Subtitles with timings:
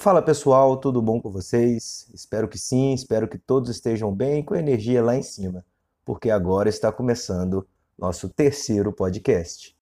[0.00, 2.10] Fala pessoal, tudo bom com vocês?
[2.14, 5.62] Espero que sim, espero que todos estejam bem com energia lá em cima,
[6.06, 7.68] porque agora está começando
[7.98, 9.76] nosso terceiro podcast.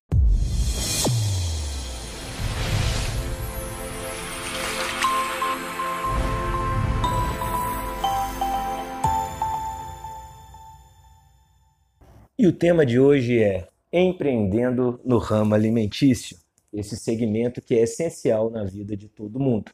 [12.36, 16.36] E o tema de hoje é empreendendo no ramo alimentício,
[16.72, 19.71] esse segmento que é essencial na vida de todo mundo.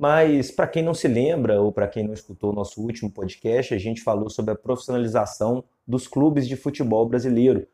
[0.00, 3.74] Mas para quem não se lembra ou para quem não escutou o nosso último podcast,
[3.74, 7.66] a gente falou sobre a profissionalização dos clubes de futebol brasileiro.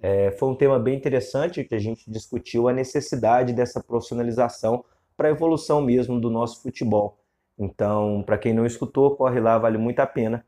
[0.00, 4.84] É, foi um tema bem interessante que a gente discutiu a necessidade dessa profissionalização
[5.16, 7.18] para a evolução mesmo do nosso futebol.
[7.58, 10.46] Então, para quem não escutou, corre lá, vale muito a pena.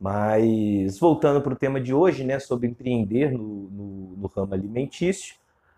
[0.00, 5.36] Mas voltando para o tema de hoje, né, sobre empreender no, no, no ramo alimentício,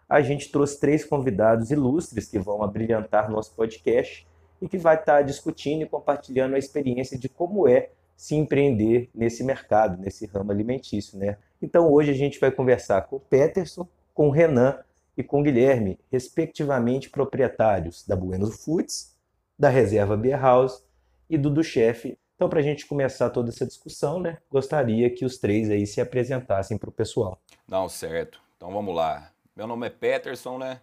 [0.08, 4.26] a gente trouxe três convidados ilustres que vão abrilhantar nosso podcast
[4.60, 9.44] e que vai estar discutindo e compartilhando a experiência de como é se empreender nesse
[9.44, 11.36] mercado, nesse ramo alimentício, né?
[11.62, 14.78] Então hoje a gente vai conversar com o Peterson, com o Renan
[15.16, 19.14] e com o Guilherme, respectivamente proprietários da Bueno Foods,
[19.58, 20.84] da Reserva Beer House
[21.30, 25.24] e do do Chef então, para a gente começar toda essa discussão, né, gostaria que
[25.24, 27.42] os três aí se apresentassem para o pessoal.
[27.66, 28.40] Não, certo.
[28.56, 29.32] Então vamos lá.
[29.56, 30.80] Meu nome é Peterson, né?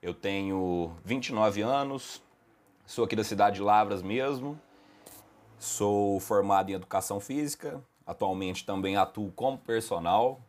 [0.00, 2.22] Eu tenho 29 anos,
[2.86, 4.58] sou aqui da cidade de Lavras mesmo,
[5.58, 10.40] sou formado em Educação Física, atualmente também atuo como personal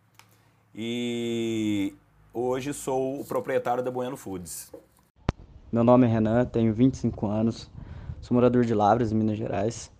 [0.73, 1.95] e
[2.33, 4.72] hoje sou o proprietário da Bueno Foods.
[5.72, 7.69] Meu nome é Renan, tenho 25 anos,
[8.22, 9.91] sou morador de Lavras, Minas Gerais.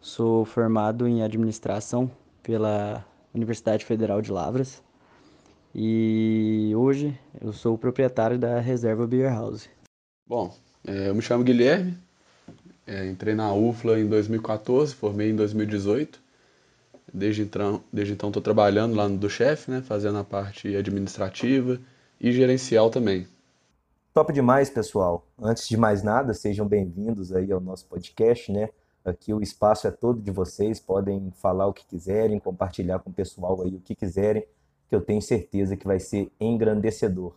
[0.00, 2.08] Sou formado em administração
[2.40, 4.80] pela Universidade Federal de Lavras
[5.74, 9.68] e hoje eu sou o proprietário da Reserva Beer House.
[10.24, 10.54] Bom,
[10.86, 11.96] é, eu me chamo Guilherme,
[12.86, 16.20] é, entrei na UFLA em 2014, formei em 2018.
[17.12, 21.80] Desde então, desde então estou trabalhando lá no do chefe, né, fazendo a parte administrativa
[22.20, 23.26] e gerencial também.
[24.12, 25.26] Top demais, pessoal.
[25.40, 28.68] Antes de mais nada, sejam bem-vindos aí ao nosso podcast, né?
[29.04, 33.12] Aqui o espaço é todo de vocês, podem falar o que quiserem, compartilhar com o
[33.12, 34.44] pessoal aí o que quiserem,
[34.88, 37.32] que eu tenho certeza que vai ser engrandecedor.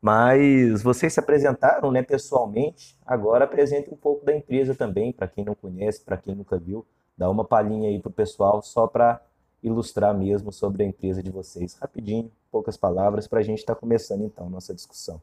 [0.00, 2.96] Mas vocês se apresentaram, né, pessoalmente.
[3.04, 6.86] Agora apresente um pouco da empresa também, para quem não conhece, para quem nunca viu.
[7.16, 9.20] Dá uma palhinha aí pro pessoal, só para
[9.62, 11.74] ilustrar mesmo sobre a empresa de vocês.
[11.74, 15.20] Rapidinho, poucas palavras, para a gente estar tá começando então nossa discussão.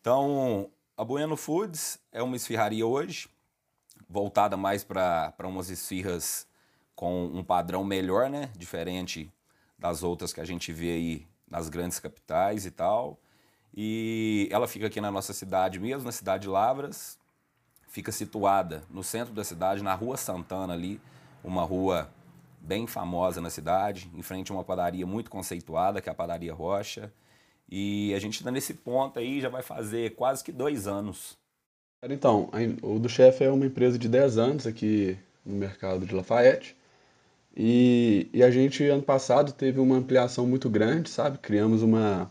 [0.00, 3.28] Então, a Bueno Foods é uma esfirraria hoje,
[4.08, 6.46] voltada mais para umas esfirras
[6.94, 8.50] com um padrão melhor, né?
[8.56, 9.30] Diferente
[9.78, 13.18] das outras que a gente vê aí nas grandes capitais e tal.
[13.76, 17.18] E ela fica aqui na nossa cidade mesmo, na cidade de Lavras.
[17.88, 21.00] Fica situada no centro da cidade, na Rua Santana ali,
[21.44, 22.10] uma rua
[22.60, 26.52] bem famosa na cidade, em frente a uma padaria muito conceituada, que é a Padaria
[26.52, 27.12] Rocha.
[27.68, 31.36] E a gente está nesse ponto aí, já vai fazer quase que dois anos
[32.02, 32.50] então,
[32.82, 36.76] o do Chef é uma empresa de 10 anos aqui no mercado de Lafayette.
[37.56, 41.38] E, e, a gente, ano passado, teve uma ampliação muito grande, sabe?
[41.38, 42.30] Criamos uma,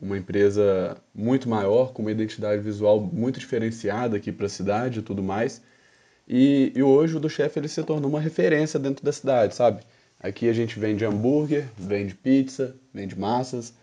[0.00, 5.02] uma empresa muito maior, com uma identidade visual muito diferenciada aqui para a cidade e
[5.02, 5.62] tudo mais.
[6.28, 9.82] E, e hoje o do Chef ele se tornou uma referência dentro da cidade, sabe?
[10.18, 13.74] Aqui a gente vende hambúrguer, vende pizza, vende massas.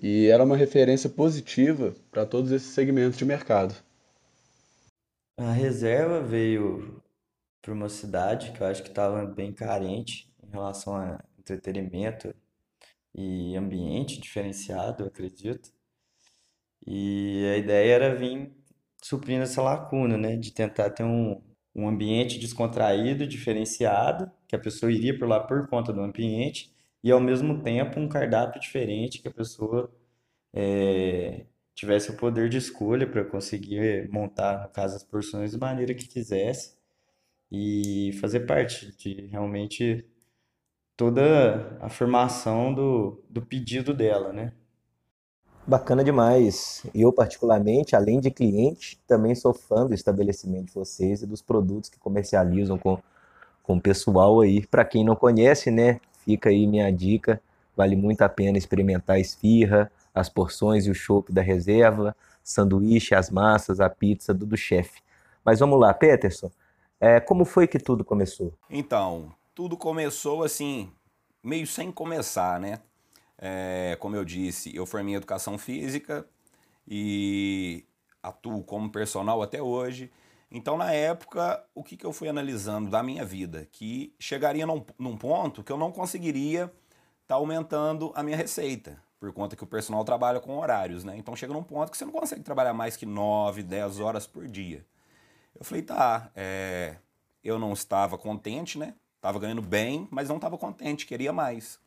[0.00, 3.74] E era uma referência positiva para todos esses segmentos de mercado.
[5.36, 7.02] A reserva veio
[7.62, 12.34] para uma cidade que eu acho que estava bem carente em relação a entretenimento
[13.14, 15.70] e ambiente diferenciado, acredito.
[16.86, 18.52] E a ideia era vir
[19.02, 20.36] suprindo essa lacuna, né?
[20.36, 21.40] De tentar ter um,
[21.74, 27.10] um ambiente descontraído, diferenciado, que a pessoa iria por lá por conta do ambiente, e
[27.10, 29.90] ao mesmo tempo um cardápio diferente que a pessoa
[30.52, 35.94] é, tivesse o poder de escolha para conseguir montar, no caso, as porções da maneira
[35.94, 36.76] que quisesse
[37.50, 40.04] e fazer parte de realmente
[41.00, 44.52] toda a formação do, do pedido dela, né?
[45.66, 46.84] Bacana demais.
[46.94, 51.88] Eu, particularmente, além de cliente, também sou fã do estabelecimento de vocês e dos produtos
[51.88, 52.98] que comercializam com,
[53.62, 54.66] com o pessoal aí.
[54.66, 57.40] Para quem não conhece, né, fica aí minha dica.
[57.74, 62.14] Vale muito a pena experimentar a esfirra, as porções e o chopp da reserva,
[62.44, 65.00] sanduíche, as massas, a pizza do, do chefe.
[65.42, 66.50] Mas vamos lá, Peterson,
[67.00, 68.52] é, como foi que tudo começou?
[68.68, 70.92] Então, tudo começou assim,
[71.42, 72.80] meio sem começar, né?
[73.38, 76.26] É, como eu disse, eu formei em educação física
[76.86, 77.84] e
[78.22, 80.10] atuo como personal até hoje.
[80.50, 83.68] Então, na época, o que, que eu fui analisando da minha vida?
[83.70, 86.74] Que chegaria num, num ponto que eu não conseguiria estar
[87.28, 91.16] tá aumentando a minha receita, por conta que o personal trabalha com horários, né?
[91.16, 94.48] Então chega num ponto que você não consegue trabalhar mais que 9, 10 horas por
[94.48, 94.84] dia.
[95.54, 96.96] Eu falei, tá, é,
[97.44, 98.94] eu não estava contente, né?
[99.20, 101.78] Estava ganhando bem, mas não estava contente, queria mais.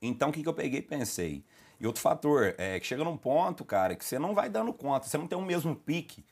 [0.00, 1.44] Então o que, que eu peguei e pensei?
[1.80, 5.08] E outro fator é que chega num ponto, cara, que você não vai dando conta,
[5.08, 6.24] você não tem o mesmo pique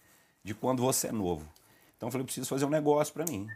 [0.44, 1.48] de quando você é novo.
[1.96, 3.48] Então eu falei, preciso fazer um negócio para mim,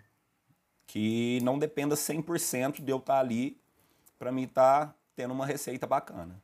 [0.84, 3.56] que não dependa 100% de eu estar tá ali
[4.18, 6.42] para mim estar tá tendo uma receita bacana.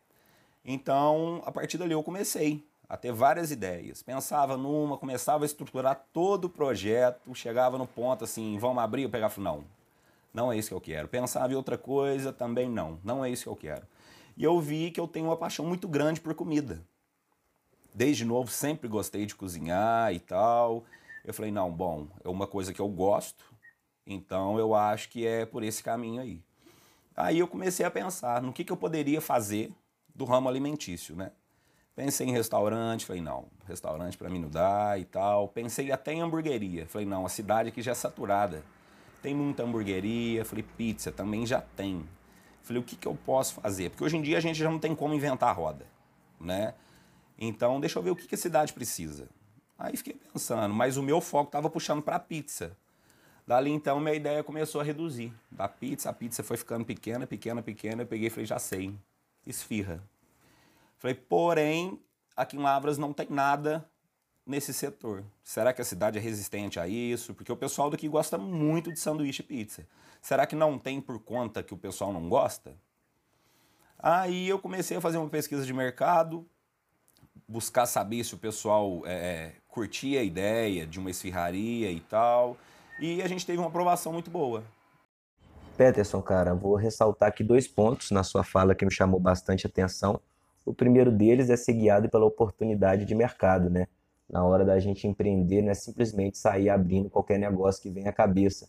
[0.65, 4.01] Então, a partir dali eu comecei a ter várias ideias.
[4.01, 9.11] Pensava numa, começava a estruturar todo o projeto, chegava no ponto assim, vamos abrir, eu
[9.11, 9.65] pegava, não,
[10.33, 11.09] não é isso que eu quero.
[11.09, 13.87] Pensava em outra coisa, também não, não é isso que eu quero.
[14.37, 16.83] E eu vi que eu tenho uma paixão muito grande por comida.
[17.95, 20.85] Desde novo sempre gostei de cozinhar e tal.
[21.25, 23.45] Eu falei, não, bom, é uma coisa que eu gosto,
[24.07, 26.43] então eu acho que é por esse caminho aí.
[27.17, 29.71] Aí eu comecei a pensar no que, que eu poderia fazer
[30.15, 31.33] do ramo alimentício, né?
[31.95, 35.49] Pensei em restaurante, falei, não, restaurante para mim não dá e tal.
[35.49, 36.87] Pensei até em hamburgueria.
[36.87, 38.65] Falei, não, a cidade aqui já é saturada.
[39.23, 40.45] Tem muita hamburgueria.
[40.45, 42.07] Falei, pizza também já tem.
[42.63, 43.91] Falei, o que, que eu posso fazer?
[43.91, 45.87] Porque hoje em dia a gente já não tem como inventar a roda,
[46.41, 46.75] né?
[47.39, 49.29] Então, deixa eu ver o que, que a cidade precisa.
[49.79, 52.77] Aí fiquei pensando, mas o meu foco estava puxando para a pizza.
[53.47, 55.33] Dali então, minha ideia começou a reduzir.
[55.51, 58.03] Da pizza, a pizza foi ficando pequena, pequena, pequena.
[58.03, 58.95] Eu peguei e falei, já sei,
[59.47, 60.03] esfirra.
[60.99, 61.99] Falei, porém,
[62.37, 63.89] aqui em Lavras não tem nada
[64.51, 65.23] nesse setor.
[65.45, 67.33] Será que a cidade é resistente a isso?
[67.33, 69.87] Porque o pessoal daqui gosta muito de sanduíche e pizza.
[70.21, 72.75] Será que não tem por conta que o pessoal não gosta?
[73.97, 76.45] Aí eu comecei a fazer uma pesquisa de mercado,
[77.47, 82.57] buscar saber se o pessoal é, é curtia a ideia de uma esfirraria e tal.
[82.99, 84.65] E a gente teve uma aprovação muito boa.
[85.77, 90.21] Peterson, cara, vou ressaltar aqui dois pontos na sua fala que me chamou bastante atenção.
[90.67, 93.87] O primeiro deles é ser guiado pela oportunidade de mercado, né?
[94.31, 98.13] Na hora da gente empreender, não é simplesmente sair abrindo qualquer negócio que vem à
[98.13, 98.69] cabeça.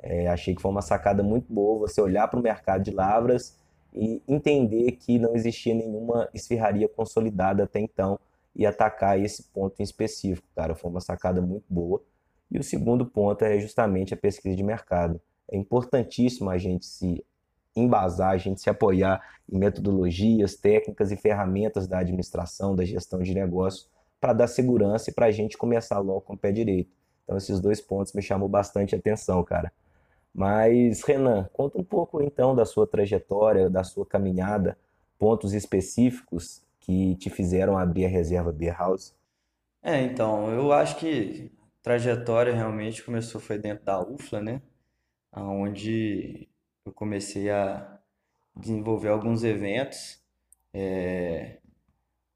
[0.00, 3.56] É, achei que foi uma sacada muito boa você olhar para o mercado de lavras
[3.94, 8.18] e entender que não existia nenhuma esfirraria consolidada até então
[8.54, 10.74] e atacar esse ponto em específico, cara.
[10.74, 12.02] Foi uma sacada muito boa.
[12.50, 15.20] E o segundo ponto é justamente a pesquisa de mercado.
[15.50, 17.24] É importantíssimo a gente se
[17.76, 23.32] embasar, a gente se apoiar em metodologias, técnicas e ferramentas da administração, da gestão de
[23.32, 23.88] negócio,
[24.20, 26.90] para dar segurança e para a gente começar logo com o pé direito.
[27.24, 29.72] Então, esses dois pontos me chamam bastante atenção, cara.
[30.34, 34.78] Mas, Renan, conta um pouco então da sua trajetória, da sua caminhada,
[35.18, 39.14] pontos específicos que te fizeram abrir a reserva Beer House.
[39.82, 41.50] É, então, eu acho que
[41.80, 44.62] a trajetória realmente começou foi dentro da UFLA, né?
[45.32, 46.48] Onde
[46.84, 47.98] eu comecei a
[48.56, 50.20] desenvolver alguns eventos,
[50.72, 51.58] é,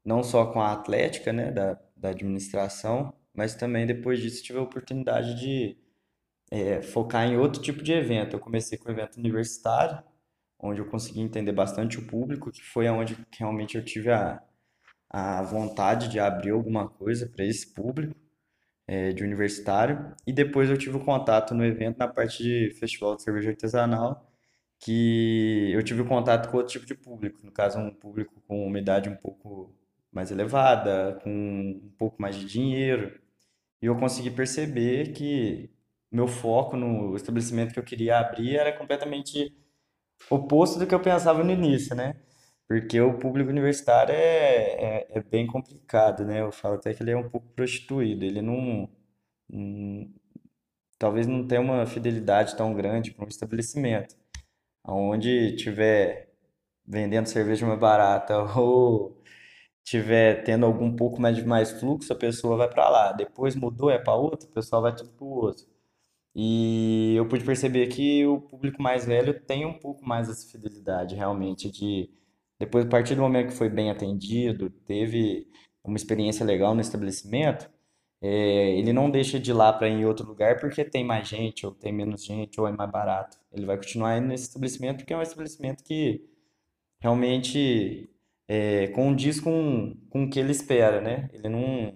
[0.05, 4.61] não só com a atlética, né, da, da administração, mas também depois disso tive a
[4.63, 5.77] oportunidade de
[6.51, 8.35] é, focar em outro tipo de evento.
[8.35, 10.03] Eu comecei com o evento universitário,
[10.59, 14.41] onde eu consegui entender bastante o público, que foi onde realmente eu tive a,
[15.09, 18.15] a vontade de abrir alguma coisa para esse público
[18.87, 20.13] é, de universitário.
[20.27, 24.29] E depois eu tive o contato no evento na parte de festival de cerveja artesanal,
[24.79, 28.79] que eu tive contato com outro tipo de público, no caso um público com uma
[28.79, 29.73] idade um pouco
[30.13, 33.19] mais elevada, com um pouco mais de dinheiro,
[33.81, 35.69] e eu consegui perceber que
[36.11, 39.55] meu foco no estabelecimento que eu queria abrir era completamente
[40.29, 42.15] oposto do que eu pensava no início, né?
[42.67, 46.41] Porque o público universitário é, é, é bem complicado, né?
[46.41, 48.89] Eu falo até que ele é um pouco prostituído, ele não,
[49.49, 50.09] não
[50.97, 54.15] talvez não tenha uma fidelidade tão grande para um estabelecimento
[54.85, 56.29] onde tiver
[56.85, 59.21] vendendo cerveja mais barata ou
[59.83, 63.11] tiver tendo algum pouco mais de mais fluxo, a pessoa vai para lá.
[63.11, 65.65] Depois mudou, é para outro, o pessoal vai tudo para o outro.
[66.35, 71.15] E eu pude perceber que o público mais velho tem um pouco mais essa fidelidade,
[71.15, 72.09] realmente, de
[72.59, 75.47] depois, a partir do momento que foi bem atendido, teve
[75.83, 77.69] uma experiência legal no estabelecimento,
[78.21, 81.27] é, ele não deixa de ir lá para ir em outro lugar porque tem mais
[81.27, 83.37] gente, ou tem menos gente, ou é mais barato.
[83.51, 86.23] Ele vai continuar indo nesse estabelecimento porque é um estabelecimento que
[87.01, 88.09] realmente
[88.47, 91.29] é, condiz com, com o que ele espera, né?
[91.33, 91.93] Ele não,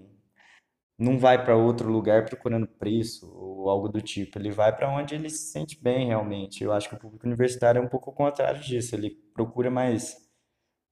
[0.97, 4.39] não vai para outro lugar procurando preço ou algo do tipo.
[4.39, 6.63] Ele vai para onde ele se sente bem realmente.
[6.63, 8.95] Eu acho que o público universitário é um pouco o contrário disso.
[8.95, 10.17] Ele procura mais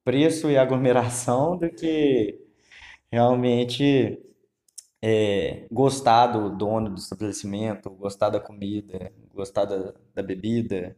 [0.04, 2.40] preço e aglomeração do que
[3.12, 4.20] realmente
[5.02, 10.96] é, gostar do dono do estabelecimento, gostar da comida, gostar da, da bebida.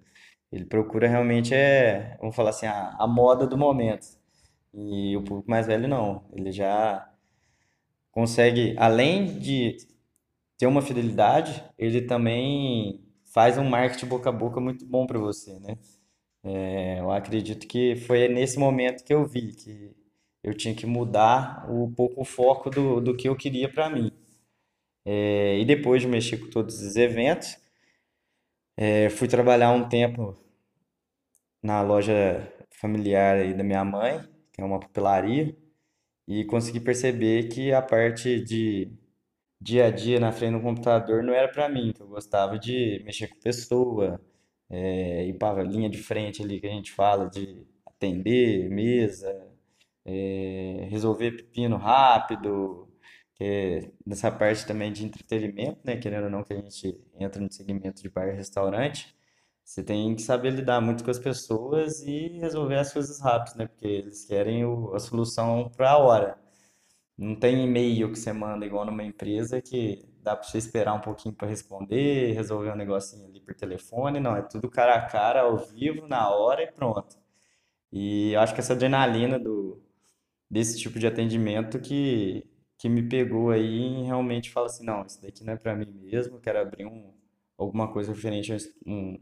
[0.52, 4.17] Ele procura realmente, é, vamos falar assim, a, a moda do momento.
[4.78, 6.24] E o público mais velho não.
[6.34, 7.12] Ele já
[8.12, 9.78] consegue, além de
[10.58, 13.04] ter uma fidelidade, ele também
[13.34, 15.78] faz um marketing boca a boca muito bom para você, né?
[16.44, 19.96] É, eu acredito que foi nesse momento que eu vi que
[20.44, 24.12] eu tinha que mudar um pouco o foco do, do que eu queria para mim.
[25.06, 27.58] É, e depois de mexer com todos os eventos,
[28.78, 30.36] é, fui trabalhar um tempo
[31.62, 34.22] na loja familiar da minha mãe,
[34.58, 35.56] é uma papelaria,
[36.28, 38.92] e consegui perceber que a parte de
[39.60, 43.02] dia a dia na frente do computador não era para mim, que eu gostava de
[43.06, 44.22] mexer com pessoa,
[44.70, 49.32] é, ir para a linha de frente ali que a gente fala de atender mesa,
[50.06, 52.88] é, resolver pepino rápido,
[53.40, 55.98] é nessa parte também de entretenimento, né?
[55.98, 59.16] Querendo ou não que a gente entra no segmento de bar e restaurante,
[59.68, 63.68] você tem que saber lidar muito com as pessoas e resolver as coisas rápido, né?
[63.68, 66.38] Porque eles querem o, a solução para a hora.
[67.18, 71.02] Não tem e-mail que você manda igual numa empresa que dá para você esperar um
[71.02, 74.22] pouquinho para responder, resolver um negocinho ali por telefone.
[74.22, 77.18] Não, é tudo cara a cara, ao vivo, na hora e pronto.
[77.92, 79.84] E eu acho que essa adrenalina do,
[80.50, 82.46] desse tipo de atendimento que,
[82.78, 85.92] que me pegou aí em realmente fala assim, não, isso daqui não é para mim
[85.92, 87.14] mesmo, quero abrir um,
[87.58, 89.20] alguma coisa referente a um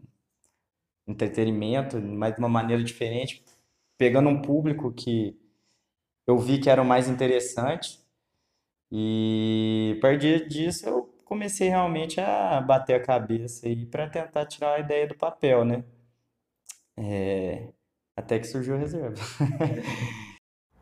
[1.07, 3.43] entretenimento, mas de uma maneira diferente,
[3.97, 5.37] pegando um público que
[6.27, 7.99] eu vi que era o mais interessante.
[8.91, 14.75] E a partir disso eu comecei realmente a bater a cabeça aí para tentar tirar
[14.75, 15.83] a ideia do papel, né?
[16.97, 17.69] É,
[18.15, 19.15] até que surgiu a reserva.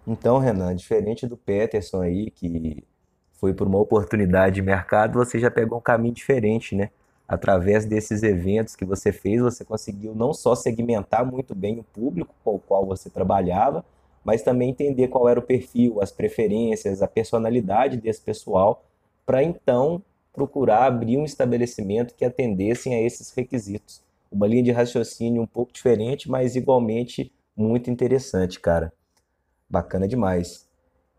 [0.06, 2.86] Então, Renan, diferente do Peterson aí, que
[3.32, 6.92] foi por uma oportunidade de mercado, você já pegou um caminho diferente, né?
[7.28, 12.34] Através desses eventos que você fez, você conseguiu não só segmentar muito bem o público
[12.44, 13.84] com o qual você trabalhava,
[14.24, 18.84] mas também entender qual era o perfil, as preferências, a personalidade desse pessoal,
[19.26, 20.02] para então
[20.34, 24.02] procurar abrir um estabelecimento que atendessem a esses requisitos.
[24.32, 28.92] Uma linha de raciocínio um pouco diferente, mas igualmente muito interessante, cara.
[29.70, 30.68] Bacana demais.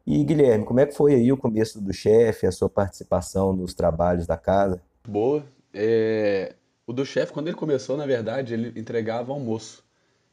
[0.06, 3.72] E Guilherme, como é que foi aí o começo do chefe, a sua participação nos
[3.72, 4.82] trabalhos da casa?
[5.06, 5.44] Boa.
[5.74, 6.54] É...
[6.86, 9.82] O do chefe, quando ele começou, na verdade, ele entregava almoço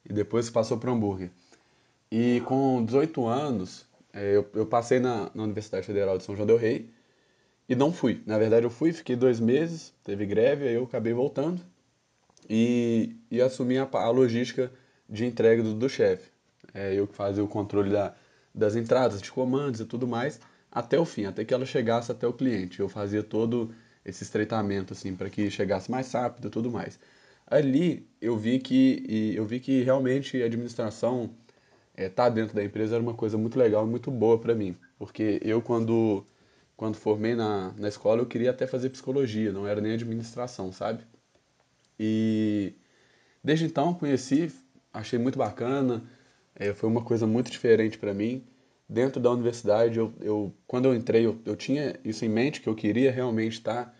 [0.08, 1.32] e depois passou para hambúrguer.
[2.12, 6.46] E com 18 anos, é, eu, eu passei na, na Universidade Federal de São João
[6.46, 6.90] del Rei
[7.70, 8.22] e não fui.
[8.26, 11.62] Na verdade, eu fui, fiquei dois meses, teve greve, aí eu acabei voltando
[12.50, 14.70] e, e assumi a, a logística
[15.10, 16.30] de entrega do, do chefe.
[16.74, 18.14] É, eu que fazia o controle da,
[18.54, 22.28] das entradas, de comandos e tudo mais, até o fim, até que ela chegasse até
[22.28, 22.80] o cliente.
[22.80, 23.74] Eu fazia todo
[24.06, 27.00] esse estreitamento assim para que chegasse mais rápido e tudo mais.
[27.48, 31.30] Ali eu vi que eu vi que realmente a administração
[31.98, 34.76] estar é, tá dentro da empresa era uma coisa muito legal muito boa para mim.
[34.98, 36.26] Porque eu, quando,
[36.78, 41.04] quando formei na, na escola, eu queria até fazer psicologia, não era nem administração, sabe?
[42.00, 42.74] E
[43.44, 44.52] desde então conheci,
[44.94, 46.04] achei muito bacana,
[46.56, 48.44] é, foi uma coisa muito diferente para mim.
[48.92, 52.68] Dentro da universidade, eu, eu, quando eu entrei, eu, eu tinha isso em mente, que
[52.68, 53.94] eu queria realmente estar tá,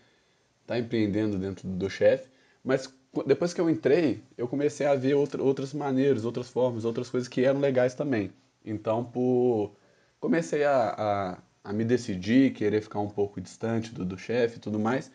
[0.66, 2.28] tá empreendendo dentro do chefe,
[2.62, 2.92] mas
[3.26, 7.26] depois que eu entrei, eu comecei a ver outra, outras maneiras, outras formas, outras coisas
[7.26, 8.34] que eram legais também.
[8.62, 9.74] Então, por
[10.20, 14.60] comecei a, a, a me decidir, querer ficar um pouco distante do, do chefe e
[14.60, 15.10] tudo mais.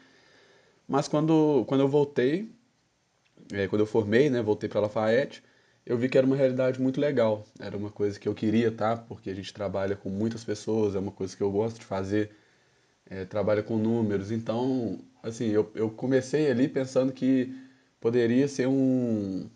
[0.88, 2.52] Mas quando, quando eu voltei,
[3.54, 5.44] é, quando eu formei, né, voltei para Lafayette,
[5.88, 7.46] eu vi que era uma realidade muito legal.
[7.58, 8.98] Era uma coisa que eu queria, tá?
[8.98, 12.32] Porque a gente trabalha com muitas pessoas, é uma coisa que eu gosto de fazer,
[13.10, 14.30] é, trabalha com números.
[14.30, 17.56] Então, assim, eu, eu comecei ali pensando que
[18.02, 19.50] poderia ser um,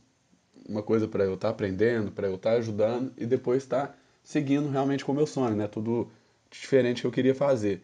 [0.68, 3.88] uma coisa para eu estar tá aprendendo, para eu estar tá ajudando e depois estar
[3.88, 5.68] tá seguindo realmente com o meu sonho, né?
[5.68, 6.10] Tudo
[6.50, 7.82] diferente que eu queria fazer.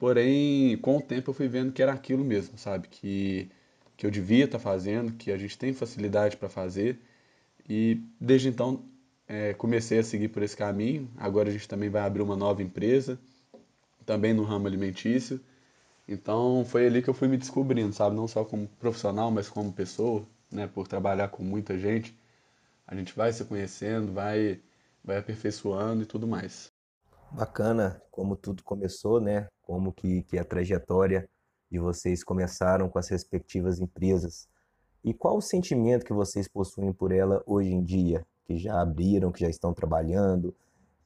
[0.00, 2.88] Porém, com o tempo eu fui vendo que era aquilo mesmo, sabe?
[2.88, 3.48] Que,
[3.96, 6.98] que eu devia estar tá fazendo, que a gente tem facilidade para fazer.
[7.68, 8.84] E desde então
[9.26, 11.10] é, comecei a seguir por esse caminho.
[11.16, 13.18] Agora a gente também vai abrir uma nova empresa,
[14.04, 15.40] também no ramo alimentício.
[16.06, 18.14] Então foi ali que eu fui me descobrindo, sabe?
[18.14, 20.66] Não só como profissional, mas como pessoa, né?
[20.66, 22.16] Por trabalhar com muita gente,
[22.86, 24.60] a gente vai se conhecendo, vai,
[25.02, 26.70] vai aperfeiçoando e tudo mais.
[27.30, 29.48] Bacana como tudo começou, né?
[29.62, 31.28] Como que, que a trajetória
[31.70, 34.46] de vocês começaram com as respectivas empresas.
[35.04, 38.26] E qual o sentimento que vocês possuem por ela hoje em dia?
[38.46, 40.56] Que já abriram, que já estão trabalhando?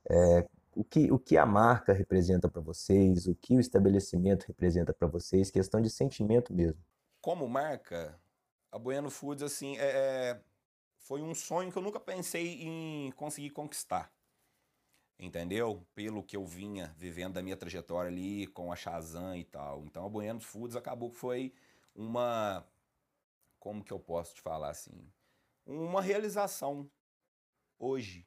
[0.09, 4.93] É, o que, o que a marca representa para vocês, o que o estabelecimento representa
[4.93, 6.81] para vocês, questão de sentimento mesmo.
[7.21, 8.17] Como marca,
[8.71, 10.41] a Bueno Foods assim é, é,
[10.99, 14.13] foi um sonho que eu nunca pensei em conseguir conquistar.
[15.19, 15.85] Entendeu?
[15.97, 19.85] Pelo que eu vinha vivendo da minha trajetória ali com a Shazam e tal.
[19.85, 21.53] Então a Bueno Foods acabou que foi
[21.97, 22.65] uma
[23.59, 25.11] como que eu posso te falar assim?
[25.67, 26.91] Uma realização
[27.79, 28.27] hoje.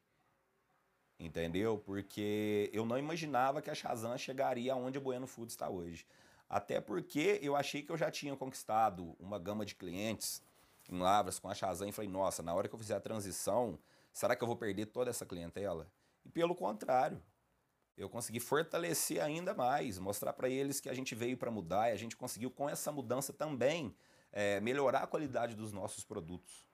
[1.18, 1.78] Entendeu?
[1.78, 6.06] Porque eu não imaginava que a Shazam chegaria aonde a Bueno Foods está hoje.
[6.48, 10.42] Até porque eu achei que eu já tinha conquistado uma gama de clientes
[10.90, 13.78] em Lavras com a Shazam e falei, nossa, na hora que eu fizer a transição,
[14.12, 15.90] será que eu vou perder toda essa clientela?
[16.24, 17.22] E pelo contrário,
[17.96, 21.92] eu consegui fortalecer ainda mais, mostrar para eles que a gente veio para mudar e
[21.92, 23.94] a gente conseguiu com essa mudança também
[24.32, 26.66] é, melhorar a qualidade dos nossos produtos.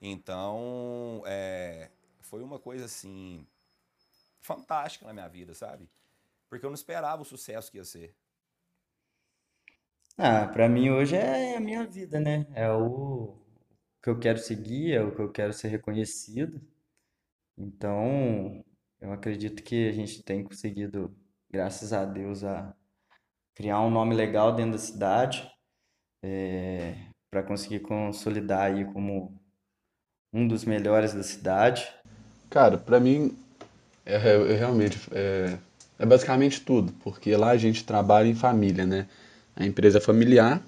[0.00, 1.90] Então, é,
[2.20, 3.46] foi uma coisa assim
[4.40, 5.88] fantástica na minha vida, sabe?
[6.48, 8.14] Porque eu não esperava o sucesso que ia ser.
[10.16, 12.46] Ah, para mim hoje é a minha vida, né?
[12.54, 13.36] É o
[14.02, 16.60] que eu quero seguir, é o que eu quero ser reconhecido.
[17.56, 18.64] Então,
[19.00, 21.14] eu acredito que a gente tem conseguido,
[21.50, 22.74] graças a Deus, a
[23.54, 25.48] criar um nome legal dentro da cidade,
[26.22, 26.94] é,
[27.30, 29.32] para conseguir consolidar aí como
[30.32, 31.88] um dos melhores da cidade.
[32.50, 33.36] Cara, para mim
[34.04, 35.56] é, é, é realmente é,
[35.98, 39.06] é, basicamente tudo, porque lá a gente trabalha em família, né?
[39.54, 40.62] A empresa é familiar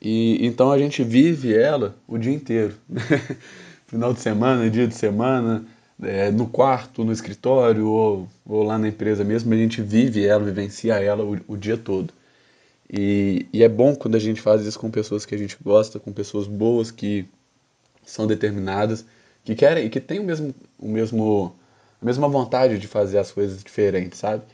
[0.00, 2.74] e então a gente vive ela o dia inteiro,
[3.86, 5.64] final de semana, dia de semana,
[6.02, 10.44] é, no quarto, no escritório ou, ou lá na empresa mesmo, a gente vive ela,
[10.44, 12.12] vivencia ela o, o dia todo.
[12.92, 15.98] E, e, é bom quando a gente faz isso com pessoas que a gente gosta,
[15.98, 17.26] com pessoas boas que
[18.04, 19.06] são determinadas,
[19.42, 21.56] que querem e que têm o mesmo, o mesmo,
[22.00, 24.44] a mesma vontade de fazer as coisas diferentes, sabe?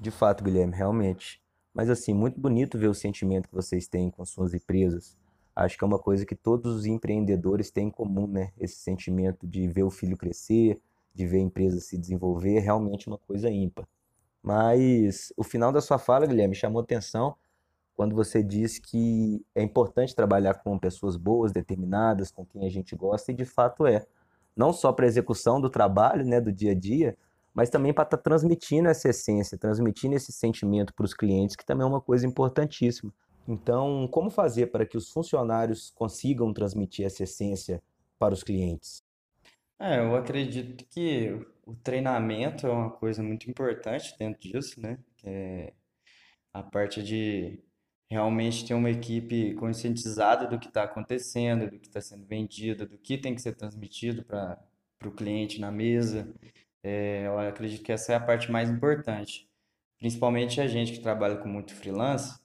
[0.00, 1.40] De fato, Guilherme, realmente.
[1.72, 5.16] Mas assim, muito bonito ver o sentimento que vocês têm com suas empresas.
[5.54, 8.52] Acho que é uma coisa que todos os empreendedores têm em comum, né?
[8.58, 10.80] Esse sentimento de ver o filho crescer,
[11.14, 13.86] de ver a empresa se desenvolver, é realmente uma coisa ímpar.
[14.48, 17.36] Mas o final da sua fala, Guilherme, chamou atenção
[17.94, 22.96] quando você disse que é importante trabalhar com pessoas boas, determinadas, com quem a gente
[22.96, 24.06] gosta, e de fato é.
[24.56, 27.14] Não só para a execução do trabalho, né, do dia a dia,
[27.52, 31.66] mas também para estar tá transmitindo essa essência, transmitindo esse sentimento para os clientes, que
[31.66, 33.12] também é uma coisa importantíssima.
[33.46, 37.82] Então, como fazer para que os funcionários consigam transmitir essa essência
[38.18, 39.04] para os clientes?
[39.78, 44.98] É, eu acredito que o treinamento é uma coisa muito importante dentro disso, né?
[45.22, 45.74] É
[46.52, 47.62] a parte de
[48.10, 52.96] realmente ter uma equipe conscientizada do que está acontecendo, do que está sendo vendido, do
[52.98, 54.58] que tem que ser transmitido para
[55.04, 56.34] o cliente na mesa.
[56.82, 59.46] É, eu acredito que essa é a parte mais importante.
[59.98, 62.40] Principalmente a gente que trabalha com muito freelance,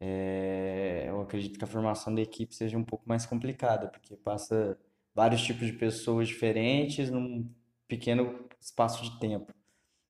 [0.00, 4.78] é, eu acredito que a formação da equipe seja um pouco mais complicada, porque passa
[5.14, 7.46] vários tipos de pessoas diferentes num
[7.88, 9.52] pequeno espaço de tempo.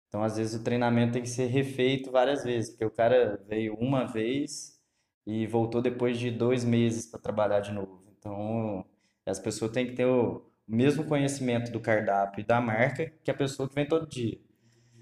[0.09, 3.75] Então, às vezes, o treinamento tem que ser refeito várias vezes, porque o cara veio
[3.75, 4.81] uma vez
[5.27, 8.05] e voltou depois de dois meses para trabalhar de novo.
[8.17, 8.85] Então,
[9.27, 13.35] as pessoas têm que ter o mesmo conhecimento do cardápio e da marca que a
[13.35, 14.39] pessoa que vem todo dia.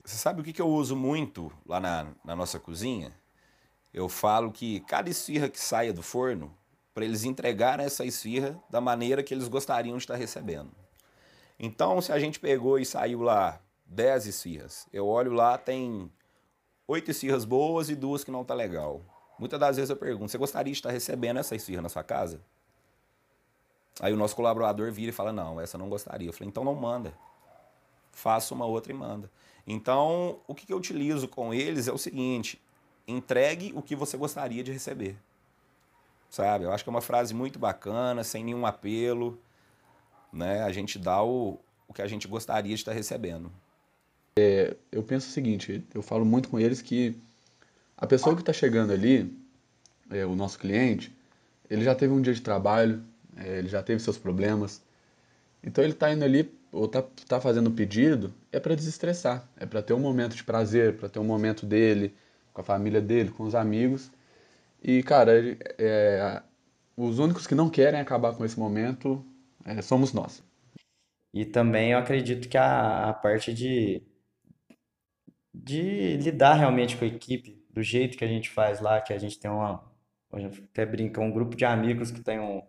[0.05, 3.13] Você sabe o que, eu uso muito lá na, na nossa cozinha?
[3.93, 6.57] Eu falo que cada esfirra que saia do forno,
[6.95, 10.82] para eles entregarem essa esfirra da maneira que eles gostariam de estar recebendo.
[11.65, 16.11] Então, se a gente pegou e saiu lá 10 esfirras, eu olho lá, tem
[16.89, 19.01] oito esfirras boas e duas que não tá legal.
[19.39, 22.41] Muitas das vezes eu pergunto: você gostaria de estar recebendo essa esfirra na sua casa?
[24.01, 26.29] Aí o nosso colaborador vira e fala: não, essa não gostaria.
[26.29, 27.15] Eu falei: então não manda.
[28.11, 29.31] Faça uma outra e manda.
[29.65, 32.61] Então, o que eu utilizo com eles é o seguinte:
[33.07, 35.17] entregue o que você gostaria de receber.
[36.29, 36.65] Sabe?
[36.65, 39.39] Eu acho que é uma frase muito bacana, sem nenhum apelo.
[40.33, 40.63] Né?
[40.63, 43.53] A gente dá o, o que a gente gostaria de estar recebendo.
[44.37, 47.17] É, eu penso o seguinte: eu falo muito com eles que
[47.97, 49.37] a pessoa que está chegando ali,
[50.11, 51.15] é, o nosso cliente,
[51.69, 53.03] ele já teve um dia de trabalho,
[53.37, 54.83] é, ele já teve seus problemas.
[55.63, 59.67] Então ele está indo ali, ou está tá fazendo o pedido, é para desestressar, é
[59.67, 62.15] para ter um momento de prazer, para ter um momento dele,
[62.53, 64.11] com a família dele, com os amigos.
[64.83, 65.33] E, cara,
[65.79, 66.43] é,
[66.97, 69.25] os únicos que não querem acabar com esse momento
[69.65, 70.43] é, somos nós.
[71.33, 74.03] E também eu acredito que a, a parte de,
[75.53, 79.19] de lidar realmente com a equipe, do jeito que a gente faz lá, que a
[79.19, 79.83] gente tem uma,
[80.71, 82.63] até brinca, um grupo de amigos que tem um,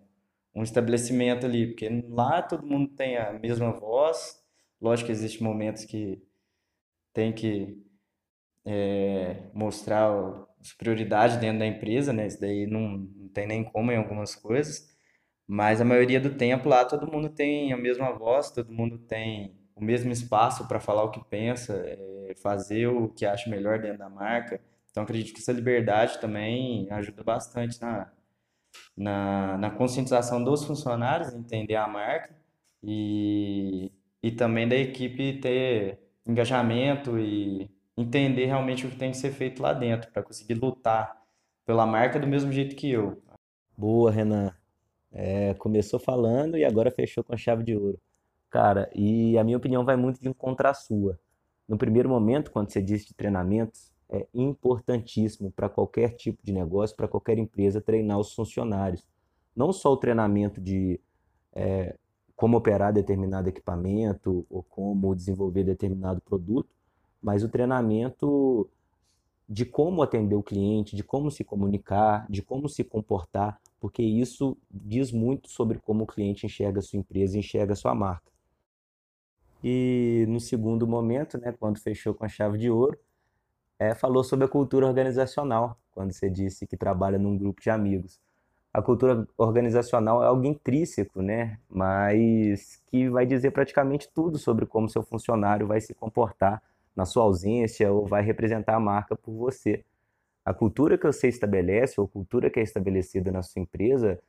[0.56, 4.42] um estabelecimento ali, porque lá todo mundo tem a mesma voz,
[4.82, 6.22] lógico que existem momentos que
[7.14, 7.78] tem que
[8.66, 10.10] é, mostrar
[10.60, 12.28] as prioridades dentro da empresa, né?
[12.28, 14.93] Isso daí não, não tem nem como em algumas coisas,
[15.48, 19.54] mas a maioria do tempo lá todo mundo tem a mesma voz, todo mundo tem
[19.76, 24.00] o mesmo espaço para falar o que pensa, é, fazer o que acha melhor dentro
[24.00, 24.62] da marca.
[24.92, 28.12] Então acredito que essa liberdade também ajuda bastante na,
[28.96, 32.36] na, na conscientização dos funcionários, entender a marca
[32.82, 39.32] e, e também da equipe ter engajamento e entender realmente o que tem que ser
[39.32, 41.22] feito lá dentro para conseguir lutar
[41.66, 43.22] pela marca do mesmo jeito que eu.
[43.78, 44.54] Boa, Renan.
[45.14, 48.00] É, começou falando e agora fechou com a chave de ouro.
[48.50, 51.20] Cara, e a minha opinião vai muito de encontrar a sua.
[51.68, 56.96] No primeiro momento, quando você disse de treinamentos, é importantíssimo para qualquer tipo de negócio,
[56.96, 59.06] para qualquer empresa, treinar os funcionários.
[59.56, 61.00] Não só o treinamento de
[61.54, 61.96] é,
[62.36, 66.70] como operar determinado equipamento ou como desenvolver determinado produto,
[67.22, 68.70] mas o treinamento
[69.48, 74.58] de como atender o cliente, de como se comunicar, de como se comportar, porque isso
[74.72, 78.32] diz muito sobre como o cliente enxerga a sua empresa, enxerga a sua marca.
[79.62, 82.98] E no segundo momento, né, quando fechou com a chave de ouro,
[83.78, 88.22] é, falou sobre a cultura organizacional, quando você disse que trabalha num grupo de amigos.
[88.74, 91.60] A cultura organizacional é algo intrínseco, né?
[91.70, 96.64] Mas que vai dizer praticamente tudo sobre como seu funcionário vai se comportar
[96.96, 99.84] na sua ausência ou vai representar a marca por você.
[100.46, 104.20] A cultura que você estabelece, ou a cultura que é estabelecida na sua empresa,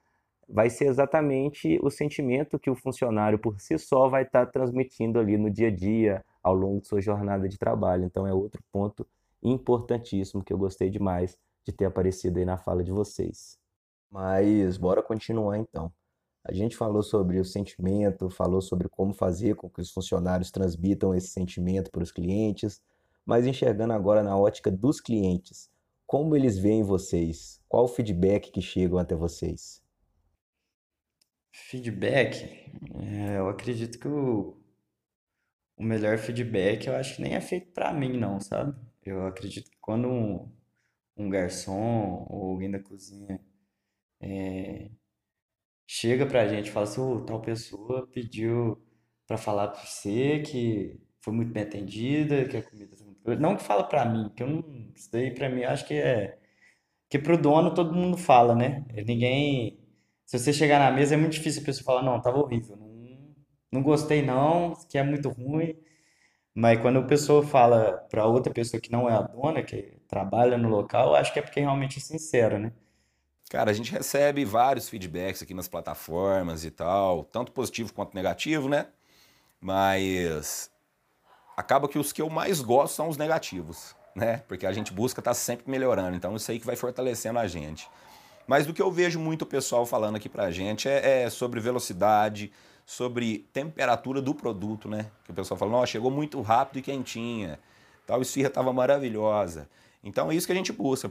[0.48, 5.37] vai ser exatamente o sentimento que o funcionário por si só vai estar transmitindo ali
[5.37, 8.05] no dia a dia, ao longo de sua jornada de trabalho.
[8.05, 9.07] Então é outro ponto
[9.42, 13.59] importantíssimo que eu gostei demais de ter aparecido aí na fala de vocês.
[14.11, 15.90] Mas bora continuar então.
[16.44, 21.14] A gente falou sobre o sentimento, falou sobre como fazer com que os funcionários transmitam
[21.14, 22.83] esse sentimento para os clientes,
[23.24, 25.70] mas enxergando agora na ótica dos clientes,
[26.07, 27.61] como eles veem vocês?
[27.69, 29.83] Qual o feedback que chegam até vocês?
[31.53, 32.45] Feedback,
[33.01, 34.61] é, eu acredito que o,
[35.77, 38.75] o melhor feedback eu acho que nem é feito para mim, não, sabe?
[39.05, 40.51] Eu acredito que quando um,
[41.17, 43.40] um garçom ou alguém da cozinha
[44.21, 44.90] é,
[45.87, 48.83] chega pra gente e fala assim, "Ô, tal pessoa pediu
[49.27, 52.93] pra falar pra você que foi muito bem atendida, que a comida.
[53.24, 56.38] Não que fala pra mim, que eu não, isso daí pra mim acho que é
[57.08, 58.84] que pro dono todo mundo fala, né?
[59.06, 59.78] Ninguém,
[60.26, 63.34] se você chegar na mesa é muito difícil a pessoa falar, não, tava horrível, não,
[63.72, 65.76] não gostei não, que é muito ruim.
[66.54, 70.56] Mas quando a pessoa fala pra outra pessoa que não é a dona, que trabalha
[70.58, 72.72] no local, acho que é porque realmente é sincero, né?
[73.50, 78.68] Cara, a gente recebe vários feedbacks aqui nas plataformas e tal, tanto positivo quanto negativo,
[78.68, 78.88] né?
[79.60, 80.70] Mas
[81.57, 84.43] acaba que os que eu mais gosto são os negativos, né?
[84.49, 87.47] Porque a gente busca estar tá sempre melhorando, então isso aí que vai fortalecendo a
[87.47, 87.88] gente.
[88.47, 91.61] Mas do que eu vejo muito o pessoal falando aqui pra gente é, é sobre
[91.61, 92.53] velocidade,
[92.85, 95.11] sobre temperatura do produto, né?
[95.25, 97.59] Que o pessoal fala, nossa, chegou muito rápido e quentinha,
[98.07, 99.69] tal esfirra estava maravilhosa.
[100.03, 101.09] Então é isso que a gente busca.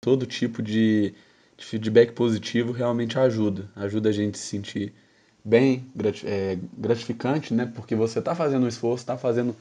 [0.00, 1.14] Todo tipo de
[1.56, 3.70] de feedback positivo realmente ajuda.
[3.76, 4.94] Ajuda a gente se sentir
[5.44, 5.84] bem,
[6.24, 7.70] é, gratificante, né?
[7.74, 9.54] Porque você está fazendo um esforço, está fazendo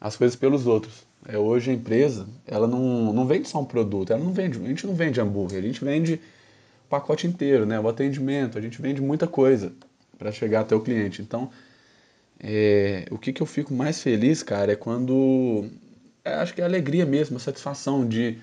[0.00, 1.04] as coisas pelos outros.
[1.26, 4.68] É, hoje a empresa, ela não, não vende só um produto, ela não vende, a
[4.68, 7.78] gente não vende hambúrguer, a gente vende o pacote inteiro, né?
[7.80, 9.72] O atendimento, a gente vende muita coisa
[10.18, 11.22] para chegar até o cliente.
[11.22, 11.50] Então,
[12.38, 15.66] é, o que, que eu fico mais feliz, cara, é quando.
[16.24, 18.38] É, acho que é a alegria mesmo, a satisfação de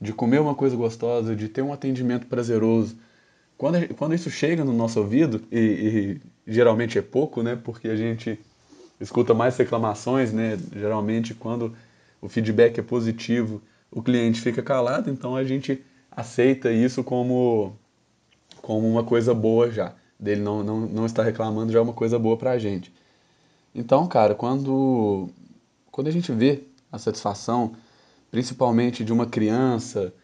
[0.00, 2.96] de comer uma coisa gostosa, de ter um atendimento prazeroso.
[3.60, 7.94] Quando, quando isso chega no nosso ouvido, e, e, geralmente é pouco, né, porque a
[7.94, 8.40] gente
[8.98, 11.76] escuta mais reclamações, né, geralmente quando
[12.22, 17.76] o feedback é positivo, o cliente fica calado, então a gente aceita isso como,
[18.62, 19.92] como uma coisa boa já.
[20.18, 22.90] Dele não, não, não estar reclamando já é uma coisa boa para a gente.
[23.74, 25.28] Então, cara, quando,
[25.90, 27.74] quando a gente vê a satisfação
[28.30, 30.14] principalmente de uma criança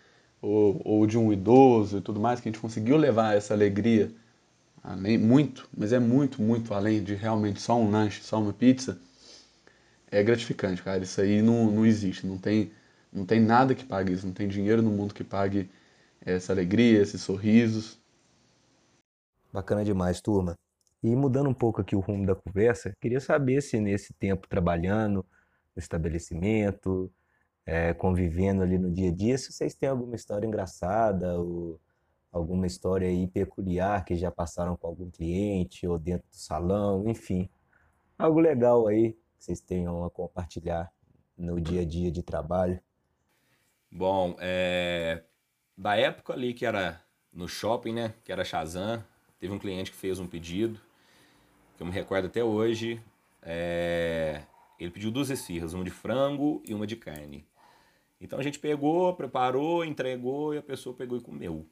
[0.47, 4.13] ou, ou de um idoso e tudo mais, que a gente conseguiu levar essa alegria
[4.83, 8.99] além, muito, mas é muito, muito além de realmente só um lanche, só uma pizza,
[10.11, 11.03] é gratificante, cara.
[11.03, 12.71] Isso aí não, não existe, não tem,
[13.13, 15.69] não tem nada que pague isso, não tem dinheiro no mundo que pague
[16.21, 17.99] essa alegria, esses sorrisos.
[19.53, 20.55] Bacana demais, turma.
[21.03, 25.27] E mudando um pouco aqui o rumo da conversa, queria saber se nesse tempo trabalhando
[25.75, 27.11] no estabelecimento,
[27.67, 31.81] é, convivendo ali no dia a dia, se vocês têm alguma história engraçada ou
[32.31, 37.51] alguma história aí peculiar que já passaram com algum cliente ou dentro do salão, enfim,
[38.17, 40.93] algo legal aí que vocês tenham a compartilhar
[41.37, 42.81] no dia a dia de trabalho?
[43.91, 45.25] Bom, é...
[45.77, 47.03] da época ali que era
[47.33, 48.15] no shopping, né?
[48.25, 49.03] Que era Shazam,
[49.39, 50.81] teve um cliente que fez um pedido,
[51.77, 53.03] que eu me recordo até hoje.
[53.43, 54.43] É...
[54.79, 57.47] Ele pediu duas esfirras, uma de frango e uma de carne.
[58.21, 61.67] Então a gente pegou, preparou, entregou e a pessoa pegou e comeu.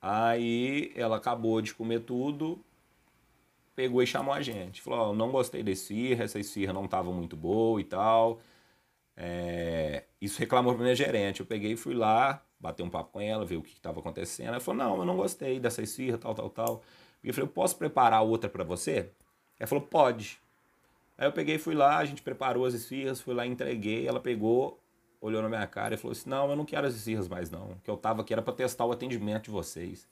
[0.00, 2.64] Aí ela acabou de comer tudo,
[3.74, 4.80] pegou e chamou a gente.
[4.80, 8.40] Falou, oh, não gostei desse esfirra, essa esfirra não estava muito boa e tal.
[9.16, 10.04] É...
[10.20, 11.40] Isso reclamou para minha gerente.
[11.40, 14.48] Eu peguei e fui lá, bater um papo com ela, ver o que estava acontecendo.
[14.48, 16.82] Ela falou, não, eu não gostei dessa esfirra, tal, tal, tal.
[17.22, 19.10] E eu falei, eu posso preparar outra para você?
[19.58, 20.40] Ela falou, pode.
[21.18, 24.80] Aí eu peguei fui lá, a gente preparou as esfirras, fui lá, entreguei, ela pegou,
[25.20, 27.76] olhou na minha cara e falou assim: Não, eu não quero as esfirras mais, não.
[27.84, 30.08] Que eu tava aqui era pra testar o atendimento de vocês.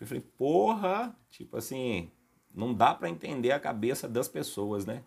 [0.00, 2.10] Eu falei: Porra, tipo assim,
[2.54, 5.04] não dá para entender a cabeça das pessoas, né?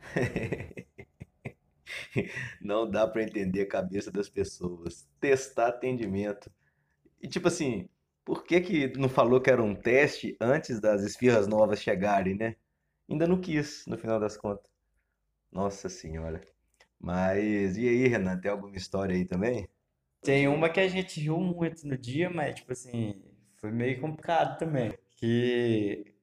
[2.60, 5.08] não dá para entender a cabeça das pessoas.
[5.20, 6.50] Testar atendimento.
[7.20, 7.88] E tipo assim,
[8.24, 12.56] por que que não falou que era um teste antes das esfirras novas chegarem, né?
[13.08, 14.70] Ainda não quis, no final das contas.
[15.50, 16.40] Nossa senhora.
[17.00, 19.68] Mas e aí, Renan, tem alguma história aí também?
[20.22, 23.22] Tem uma que a gente riu muito no dia, mas tipo assim,
[23.56, 24.92] foi meio complicado também.
[25.16, 26.14] Que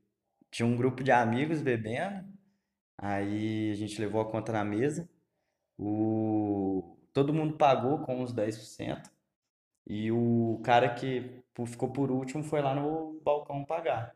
[0.52, 2.28] tinha um grupo de amigos bebendo,
[2.98, 5.10] aí a gente levou a conta na mesa,
[5.78, 6.98] o...
[7.14, 9.10] todo mundo pagou com uns 10%,
[9.88, 14.16] e o cara que ficou por último foi lá no balcão pagar.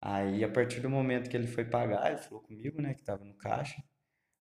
[0.00, 3.24] Aí, a partir do momento que ele foi pagar, ele falou comigo, né, que tava
[3.24, 3.82] no caixa,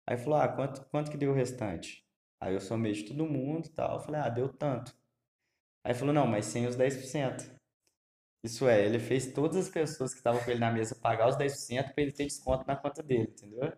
[0.10, 2.04] Aí falou, ah, quanto, quanto que deu o restante?
[2.42, 3.94] Aí eu somei de todo mundo e tal.
[3.94, 4.92] Eu falei, ah, deu tanto.
[5.84, 7.48] Aí falou, não, mas sem os 10%.
[8.44, 11.38] Isso é, ele fez todas as pessoas que estavam com ele na mesa pagar os
[11.38, 13.72] 10% para ele ter desconto na conta dele, entendeu?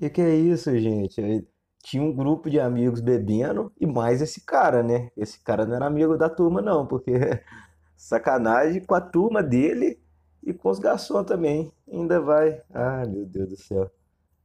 [0.00, 1.20] Que que é isso, gente?
[1.20, 1.46] Aí
[1.80, 5.12] tinha um grupo de amigos bebendo e mais esse cara, né?
[5.16, 7.12] Esse cara não era amigo da turma, não, porque
[7.96, 10.02] sacanagem com a turma dele
[10.42, 11.72] e com os garçons também.
[11.88, 12.60] Ainda vai.
[12.74, 13.88] Ah, meu Deus do céu.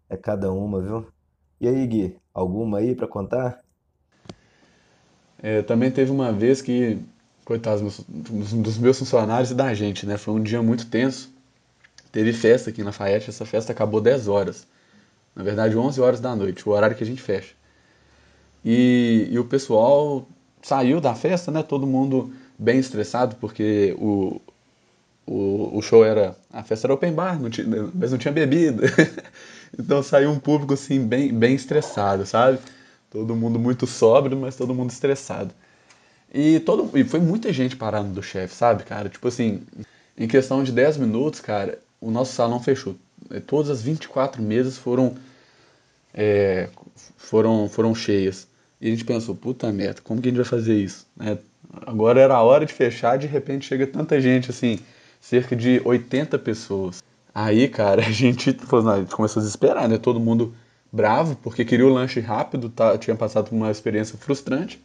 [0.07, 1.11] É cada uma, viu?
[1.63, 3.61] E aí, Gui, alguma aí para contar?
[5.41, 6.99] É, também teve uma vez que,
[7.45, 10.17] coitados dos meus funcionários e da gente, né?
[10.17, 11.31] Foi um dia muito tenso.
[12.11, 14.67] Teve festa aqui na Fayette, essa festa acabou 10 horas.
[15.33, 17.55] Na verdade, 11 horas da noite, o horário que a gente fecha.
[18.65, 20.27] E, e o pessoal
[20.61, 21.63] saiu da festa, né?
[21.63, 24.41] Todo mundo bem estressado, porque o,
[25.25, 26.35] o, o show era.
[26.51, 28.83] A festa era open bar, não tinha, mas não tinha bebida.
[29.77, 32.59] Então saiu um público assim bem, bem estressado, sabe?
[33.09, 35.53] Todo mundo muito sóbrio, mas todo mundo estressado.
[36.33, 39.07] E, todo, e foi muita gente parando do chefe, sabe, cara?
[39.07, 39.61] Tipo assim,
[40.17, 42.95] em questão de 10 minutos, cara, o nosso salão fechou.
[43.29, 45.15] É, todas as 24 mesas foram,
[46.13, 46.69] é,
[47.17, 48.47] foram, foram cheias.
[48.81, 51.07] E a gente pensou, puta merda, como que a gente vai fazer isso?
[51.19, 51.37] É,
[51.85, 54.79] agora era a hora de fechar, de repente chega tanta gente, assim,
[55.21, 57.03] cerca de 80 pessoas.
[57.33, 59.97] Aí, cara, a gente, a gente começou a desesperar, né?
[59.97, 60.53] Todo mundo
[60.91, 62.97] bravo, porque queria o lanche rápido, tá?
[62.97, 64.83] tinha passado por uma experiência frustrante.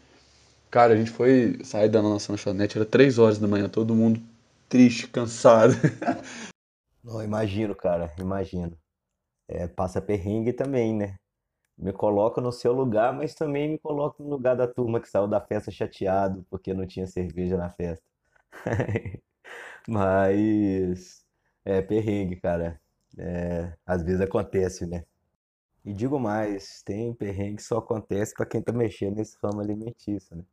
[0.70, 4.20] Cara, a gente foi sair da nossa lanchonete, era três horas da manhã, todo mundo
[4.68, 5.74] triste, cansado.
[7.02, 8.76] Não, imagino, cara, imagino.
[9.48, 11.16] É, passa perrengue também, né?
[11.76, 15.28] Me coloca no seu lugar, mas também me coloca no lugar da turma que saiu
[15.28, 18.04] da festa chateado porque não tinha cerveja na festa.
[19.88, 21.24] Mas
[21.68, 22.80] é perrengue, cara.
[23.18, 25.04] É, às vezes acontece, né?
[25.84, 30.36] E digo mais, tem perrengue que só acontece para quem tá mexendo nesse ramo alimentício,
[30.36, 30.44] né?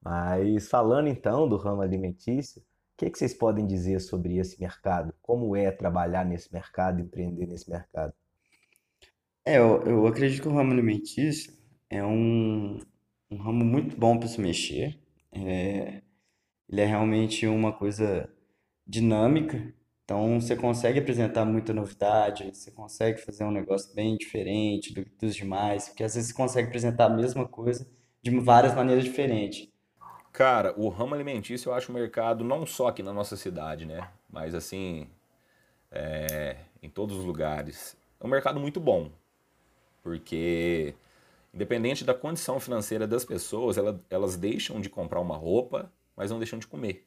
[0.00, 2.64] Mas falando então do ramo alimentício, o
[2.96, 5.14] que, que vocês podem dizer sobre esse mercado?
[5.22, 8.12] Como é trabalhar nesse mercado, empreender nesse mercado?
[9.44, 11.52] É, eu, eu acredito que o ramo alimentício
[11.88, 12.80] é um,
[13.30, 14.98] um ramo muito bom para se mexer.
[15.32, 16.02] É,
[16.68, 18.28] ele é realmente uma coisa
[18.86, 19.72] dinâmica
[20.04, 25.34] então, você consegue apresentar muita novidade, você consegue fazer um negócio bem diferente do, dos
[25.34, 27.88] demais, porque às vezes você consegue apresentar a mesma coisa
[28.20, 29.68] de várias maneiras diferentes.
[30.32, 34.08] Cara, o ramo alimentício eu acho um mercado não só aqui na nossa cidade, né?
[34.30, 35.06] Mas assim,
[35.90, 37.96] é, em todos os lugares.
[38.18, 39.10] É um mercado muito bom,
[40.02, 40.94] porque
[41.54, 46.38] independente da condição financeira das pessoas, elas, elas deixam de comprar uma roupa, mas não
[46.38, 47.06] deixam de comer.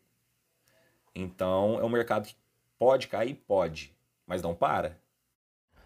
[1.13, 2.35] Então, é um mercado que
[2.77, 3.35] Pode cair?
[3.47, 3.95] Pode,
[4.27, 4.99] mas não para.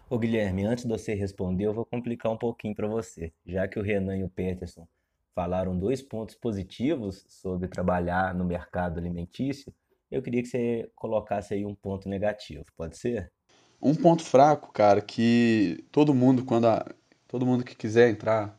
[0.08, 3.32] Ô Guilherme, antes de você responder, eu vou complicar um pouquinho para você.
[3.46, 4.88] Já que o Renan e o Peterson
[5.34, 9.72] falaram dois pontos positivos sobre trabalhar no mercado alimentício,
[10.10, 13.32] eu queria que você colocasse aí um ponto negativo, pode ser?
[13.80, 16.84] Um ponto fraco, cara, que todo mundo, quando a,
[17.28, 18.58] todo mundo que quiser entrar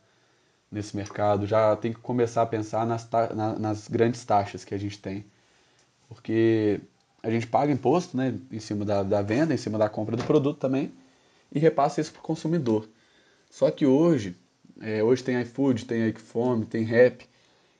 [0.70, 4.78] nesse mercado já tem que começar a pensar nas, na, nas grandes taxas que a
[4.78, 5.26] gente tem.
[6.08, 6.80] Porque
[7.22, 10.24] a gente paga imposto né, em cima da, da venda, em cima da compra do
[10.24, 10.92] produto também,
[11.52, 12.88] e repassa isso para o consumidor.
[13.50, 14.34] Só que hoje,
[14.80, 17.24] é, hoje tem iFood, tem iFome, tem Rap.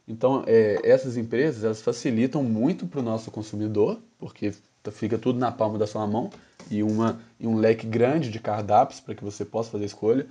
[0.06, 4.52] Então, é, essas empresas elas facilitam muito para o nosso consumidor, porque
[4.92, 6.30] fica tudo na palma da sua mão
[6.70, 10.26] e, uma, e um leque grande de cardápios para que você possa fazer escolha,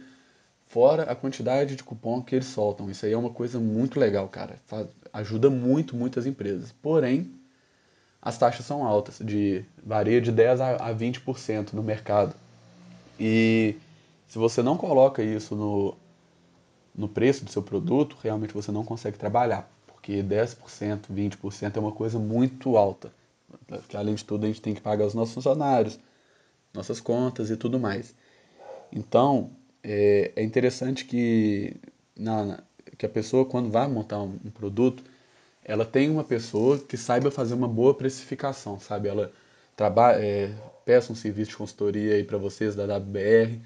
[0.67, 2.89] fora a quantidade de cupom que eles soltam.
[2.89, 4.61] Isso aí é uma coisa muito legal, cara.
[4.67, 6.71] Faz, ajuda muito, muitas empresas.
[6.81, 7.31] Porém,
[8.21, 12.35] as taxas são altas, de varia de 10 a 20% no mercado.
[13.19, 13.75] E
[14.27, 15.95] se você não coloca isso no,
[16.95, 21.91] no preço do seu produto, realmente você não consegue trabalhar, porque 10%, 20% é uma
[21.91, 23.11] coisa muito alta.
[23.67, 25.99] Porque, além de tudo, a gente tem que pagar os nossos funcionários,
[26.73, 28.15] nossas contas e tudo mais.
[28.91, 29.51] Então,
[29.83, 31.75] é, é interessante que,
[32.17, 32.59] na,
[32.97, 35.03] que a pessoa, quando vai montar um, um produto,
[35.63, 39.07] ela tem uma pessoa que saiba fazer uma boa precificação, sabe?
[39.07, 39.31] Ela
[39.75, 40.53] trabalha, é,
[40.85, 43.61] peça um serviço de consultoria aí para vocês da WBR,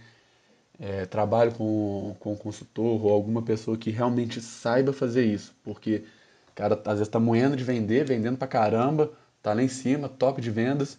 [0.79, 6.03] é, trabalhe com, com um consultor ou alguma pessoa que realmente saiba fazer isso, porque
[6.49, 10.09] o cara às vezes está moendo de vender, vendendo para caramba, tá lá em cima,
[10.09, 10.97] top de vendas,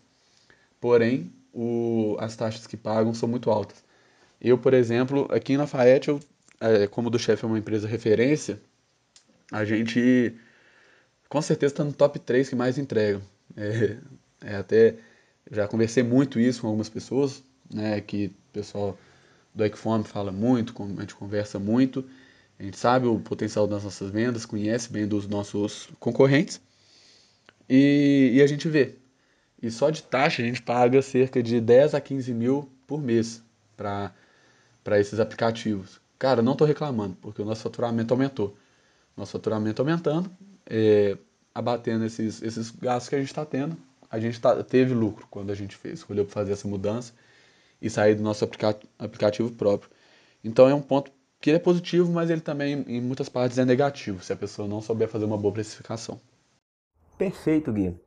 [0.81, 3.85] porém o, as taxas que pagam são muito altas.
[4.41, 6.21] Eu, por exemplo, aqui em Lafayette, eu,
[6.61, 8.61] é, como do chefe é uma empresa referência,
[9.53, 10.35] a gente
[11.29, 13.23] com certeza está no top 3 que mais entregam.
[13.57, 13.97] É,
[14.43, 14.97] é até
[15.51, 18.99] já conversei muito isso com algumas pessoas, né, que o pessoal
[19.55, 22.05] do Equifome fala muito, a gente conversa muito,
[22.59, 26.61] a gente sabe o potencial das nossas vendas, conhece bem dos nossos concorrentes
[27.69, 28.97] e, e a gente vê.
[29.63, 33.43] E só de taxa a gente paga cerca de 10 a 15 mil por mês
[33.77, 34.13] para
[34.99, 36.01] esses aplicativos.
[36.19, 38.57] Cara, não estou reclamando, porque o nosso faturamento aumentou.
[39.17, 40.31] Nosso faturamento aumentando,
[40.69, 41.17] é,
[41.55, 43.77] abatendo esses, esses gastos que a gente está tendo,
[44.11, 47.13] a gente tá, teve lucro quando a gente fez, escolheu fazer essa mudança
[47.81, 49.91] e sair do nosso aplica aplicativo próprio.
[50.43, 53.65] Então é um ponto que ele é positivo, mas ele também em muitas partes é
[53.65, 56.21] negativo, se a pessoa não souber fazer uma boa precificação.
[57.19, 57.99] Perfeito, Gui.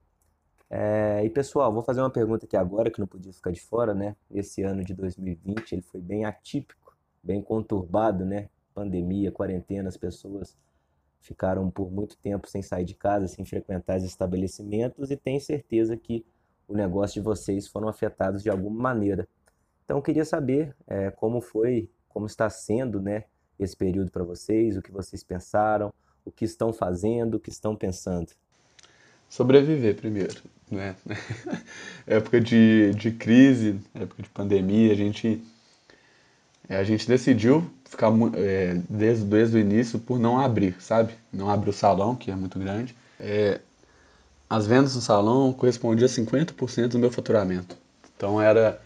[0.69, 3.93] É, e pessoal, vou fazer uma pergunta aqui agora que não podia ficar de fora,
[3.93, 4.15] né?
[4.30, 8.50] Esse ano de 2020 ele foi bem atípico, bem conturbado, né?
[8.74, 10.56] Pandemia, quarentena, as pessoas
[11.22, 15.96] ficaram por muito tempo sem sair de casa, sem frequentar os estabelecimentos e tenho certeza
[15.98, 16.26] que
[16.68, 19.28] o negócio de vocês foram afetados de alguma maneira.
[19.84, 23.24] Então, queria saber é, como foi, como está sendo né,
[23.60, 25.92] esse período para vocês, o que vocês pensaram,
[26.24, 28.32] o que estão fazendo, o que estão pensando.
[29.28, 30.96] Sobreviver primeiro, né?
[32.06, 35.44] época de, de crise, época de pandemia, a gente
[36.70, 41.14] é, a gente decidiu ficar é, desde, desde o início por não abrir, sabe?
[41.34, 42.96] Não abrir o salão, que é muito grande.
[43.20, 43.60] É,
[44.48, 47.76] as vendas no salão correspondiam a 50% do meu faturamento.
[48.16, 48.80] Então era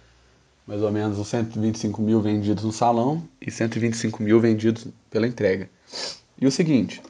[0.66, 5.70] mais ou menos uns 125 mil vendidos no salão e 125 mil vendidos pela entrega.
[6.40, 7.02] E o seguinte,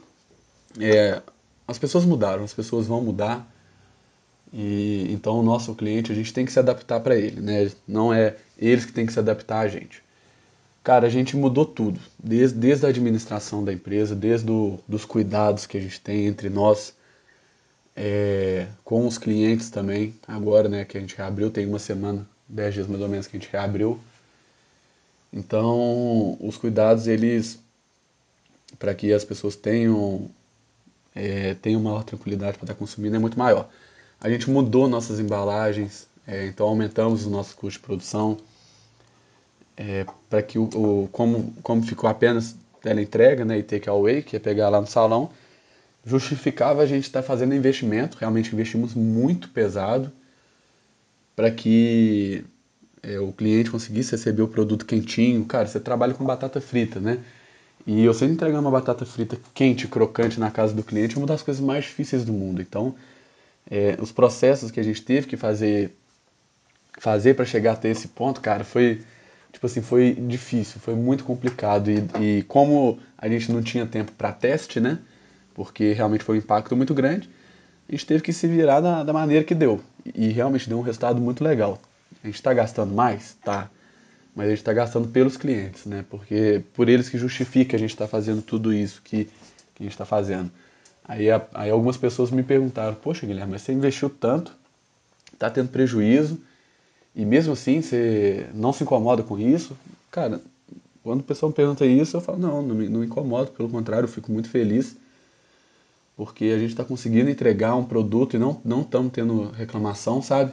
[0.80, 1.22] é,
[1.66, 3.48] as pessoas mudaram, as pessoas vão mudar,
[4.52, 7.70] e então o nosso cliente a gente tem que se adaptar para ele, né?
[7.86, 10.03] Não é eles que têm que se adaptar a gente.
[10.84, 15.64] Cara, a gente mudou tudo, desde, desde a administração da empresa, desde do, dos cuidados
[15.64, 16.94] que a gente tem entre nós,
[17.96, 20.14] é, com os clientes também.
[20.28, 23.34] Agora, né, que a gente reabriu, tem uma semana, dez dias mais ou menos que
[23.34, 23.98] a gente reabriu.
[25.32, 27.58] Então, os cuidados, eles,
[28.78, 30.28] para que as pessoas tenham,
[31.14, 33.70] é, tenham maior tranquilidade para estar consumindo, é muito maior.
[34.20, 38.36] A gente mudou nossas embalagens, é, então aumentamos o nosso custo de produção
[39.76, 44.22] é, para que o, o, como, como ficou apenas tela entrega né, e take away,
[44.22, 45.30] que é pegar lá no salão,
[46.04, 50.12] justificava a gente estar tá fazendo investimento, realmente investimos muito pesado
[51.34, 52.44] para que
[53.02, 55.44] é, o cliente conseguisse receber o produto quentinho.
[55.44, 57.18] Cara, você trabalha com batata frita, né?
[57.86, 61.42] E você entregar uma batata frita quente, crocante na casa do cliente é uma das
[61.42, 62.62] coisas mais difíceis do mundo.
[62.62, 62.94] Então,
[63.70, 65.94] é, os processos que a gente teve que fazer
[66.98, 69.02] fazer para chegar até esse ponto, cara, foi
[69.54, 71.88] tipo assim, foi difícil, foi muito complicado.
[71.90, 74.98] E, e como a gente não tinha tempo para teste, né?
[75.54, 77.30] Porque realmente foi um impacto muito grande,
[77.88, 79.80] a gente teve que se virar da, da maneira que deu.
[80.14, 81.80] E, realmente deu um resultado muito legal.
[82.22, 83.36] A gente está gastando mais?
[83.44, 83.70] Tá.
[84.34, 86.04] Mas a gente está gastando pelos clientes, né?
[86.10, 89.26] Porque por eles que justifica a gente estar tá fazendo tudo isso que,
[89.74, 90.50] que a gente está fazendo.
[91.06, 94.52] Aí, aí algumas pessoas me perguntaram, poxa Guilherme, mas você investiu tanto,
[95.32, 96.40] está tendo prejuízo,
[97.14, 99.76] e mesmo assim você não se incomoda com isso,
[100.10, 100.40] cara,
[101.02, 103.68] quando o pessoal me pergunta isso, eu falo, não, não me, não me incomodo, pelo
[103.68, 104.96] contrário, eu fico muito feliz,
[106.16, 110.52] porque a gente está conseguindo entregar um produto e não estamos tendo reclamação, sabe?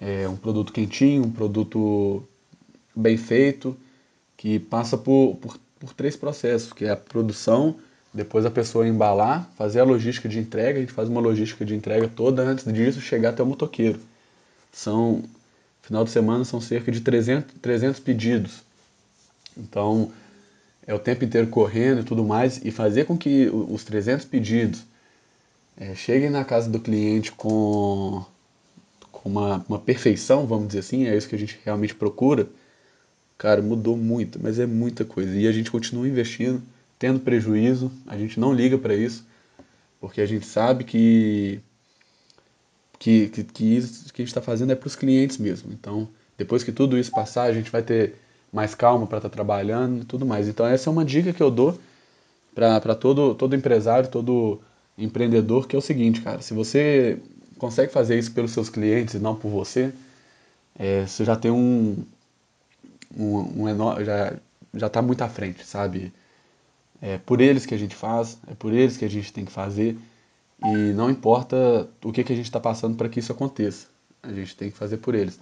[0.00, 2.22] É um produto quentinho, um produto
[2.94, 3.76] bem feito,
[4.36, 7.76] que passa por, por, por três processos, que é a produção,
[8.12, 11.74] depois a pessoa embalar, fazer a logística de entrega, a gente faz uma logística de
[11.74, 14.00] entrega toda antes disso chegar até o motoqueiro.
[14.72, 15.22] São,
[15.86, 18.64] final de semana são cerca de 300, 300 pedidos.
[19.56, 20.10] Então,
[20.84, 24.84] é o tempo inteiro correndo e tudo mais, e fazer com que os 300 pedidos
[25.76, 28.24] é, cheguem na casa do cliente com,
[29.12, 32.48] com uma, uma perfeição, vamos dizer assim, é isso que a gente realmente procura,
[33.38, 35.36] cara, mudou muito, mas é muita coisa.
[35.36, 36.62] E a gente continua investindo
[36.98, 39.24] tendo prejuízo, a gente não liga para isso,
[40.00, 41.60] porque a gente sabe que
[42.98, 45.72] que, que, que isso que a gente está fazendo é para os clientes mesmo.
[45.72, 48.14] Então, depois que tudo isso passar, a gente vai ter
[48.52, 50.48] mais calma para estar tá trabalhando e tudo mais.
[50.48, 51.78] Então, essa é uma dica que eu dou
[52.54, 54.60] para todo, todo empresário, todo
[54.96, 57.18] empreendedor, que é o seguinte, cara, se você
[57.58, 59.92] consegue fazer isso pelos seus clientes e não por você,
[60.78, 62.02] é, você já tem um,
[63.16, 64.34] um, um enorme, já
[64.76, 66.12] já está muito à frente, sabe?
[67.00, 69.52] É por eles que a gente faz, é por eles que a gente tem que
[69.52, 69.96] fazer.
[70.64, 73.86] E não importa o que, que a gente está passando para que isso aconteça.
[74.22, 75.38] A gente tem que fazer por eles.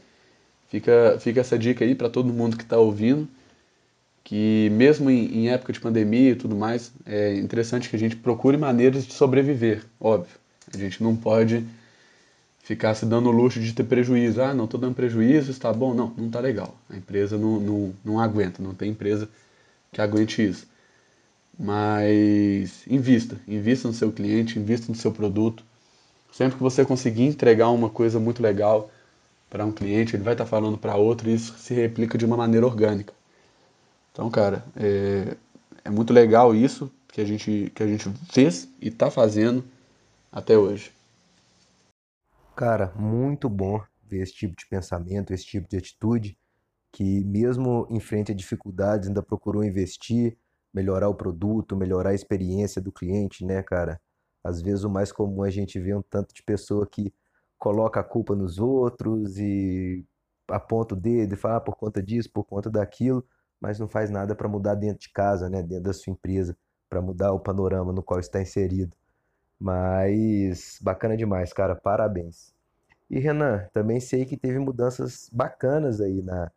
[0.69, 3.29] Fica, fica essa dica aí para todo mundo que está ouvindo,
[4.25, 8.17] que mesmo em, em, época de pandemia e tudo mais, é interessante que a gente
[8.17, 10.35] procure maneiras de sobreviver, óbvio.
[10.73, 11.65] A gente não pode
[12.65, 14.43] ficar se dando o luxo de ter prejuízo.
[14.43, 15.95] Ah, não, estou dando prejuízo, está bom.
[15.95, 16.75] Não, não está legal.
[16.89, 19.29] A empresa não, não, não aguenta, não tem empresa
[19.93, 20.67] que aguente isso.
[21.59, 25.65] Mas invista, invista no seu cliente, invista no seu produto.
[26.33, 28.91] Sempre que você conseguir entregar uma coisa muito legal
[29.49, 32.25] para um cliente, ele vai estar tá falando para outro e isso se replica de
[32.25, 33.15] uma maneira orgânica.
[34.11, 35.37] Então, cara, é,
[35.85, 39.65] é muito legal isso que a gente, que a gente fez e está fazendo
[40.33, 40.93] até hoje.
[42.57, 46.37] Cara, muito bom ver esse tipo de pensamento, esse tipo de atitude,
[46.93, 50.37] que mesmo em frente a dificuldades ainda procurou investir,
[50.75, 54.01] melhorar o produto, melhorar a experiência do cliente, né, cara?
[54.43, 57.14] Às vezes o mais comum é a gente ver um tanto de pessoa que
[57.59, 60.05] coloca a culpa nos outros e
[60.49, 63.25] aponta o dedo e fala ah, por conta disso, por conta daquilo,
[63.61, 66.57] mas não faz nada para mudar dentro de casa, né, dentro da sua empresa,
[66.91, 68.95] para mudar o panorama no qual está inserido.
[69.59, 72.53] Mas bacana demais, cara, parabéns.
[73.09, 76.51] E Renan, também sei que teve mudanças bacanas aí na,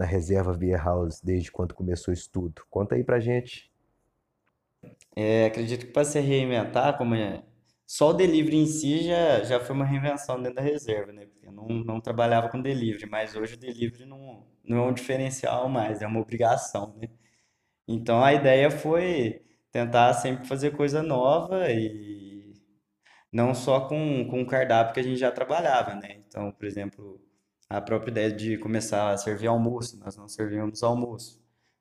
[0.00, 2.62] na reserva House desde quando começou o estudo.
[2.70, 3.70] Conta aí pra gente.
[5.14, 7.42] É, acredito que para se reinventar, como é,
[7.86, 11.26] só o delivery em si já, já foi uma reinvenção dentro da reserva, né?
[11.26, 14.94] Porque eu não, não trabalhava com delivery, mas hoje o delivery não, não é um
[14.94, 17.10] diferencial mais, é uma obrigação, né?
[17.86, 22.54] Então a ideia foi tentar sempre fazer coisa nova e
[23.30, 26.22] não só com, com o cardápio que a gente já trabalhava, né?
[26.26, 27.20] Então, por exemplo,
[27.70, 31.40] a própria ideia de começar a servir almoço, nós não servíamos almoço.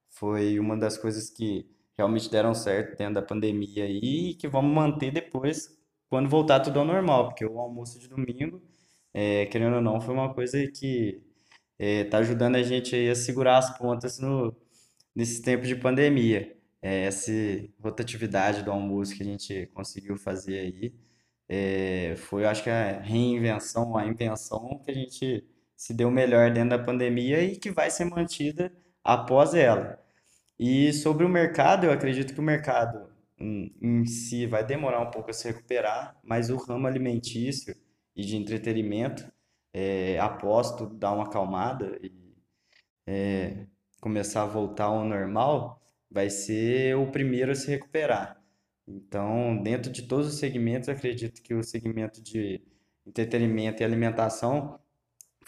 [0.09, 1.67] Foi uma das coisas que
[1.97, 5.75] realmente deram certo dentro da pandemia e que vamos manter depois,
[6.09, 8.61] quando voltar tudo ao normal, porque o almoço de domingo,
[9.13, 11.21] é, querendo ou não, foi uma coisa que
[11.79, 14.55] está é, ajudando a gente a segurar as pontas no,
[15.15, 16.55] nesse tempo de pandemia.
[16.81, 17.31] É, essa
[17.81, 20.95] rotatividade do almoço que a gente conseguiu fazer aí
[21.47, 25.45] é, foi, acho que, a reinvenção, a invenção que a gente
[25.79, 28.69] se deu melhor dentro da pandemia e que vai ser mantida
[29.01, 29.97] após ela.
[30.59, 35.09] E sobre o mercado, eu acredito que o mercado em, em si vai demorar um
[35.09, 37.73] pouco a se recuperar, mas o ramo alimentício
[38.13, 39.31] e de entretenimento,
[39.71, 42.11] é, aposto dar uma acalmada e
[43.07, 43.65] é,
[44.01, 48.37] começar a voltar ao normal, vai ser o primeiro a se recuperar.
[48.85, 52.61] Então, dentro de todos os segmentos, acredito que o segmento de
[53.05, 54.77] entretenimento e alimentação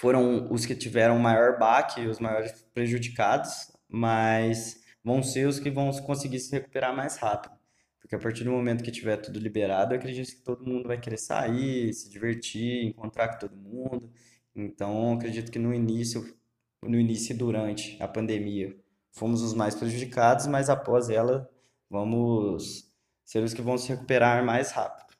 [0.01, 5.91] foram os que tiveram maior baque, os maiores prejudicados, mas vão ser os que vão
[6.01, 7.53] conseguir se recuperar mais rápido.
[7.99, 10.99] Porque a partir do momento que tiver tudo liberado, eu acredito que todo mundo vai
[10.99, 14.11] querer sair, se divertir, encontrar com todo mundo.
[14.55, 16.35] Então, acredito que no início,
[16.81, 18.75] no início e durante a pandemia,
[19.11, 21.47] fomos os mais prejudicados, mas após ela,
[21.87, 22.91] vamos
[23.23, 25.15] ser os que vão se recuperar mais rápido.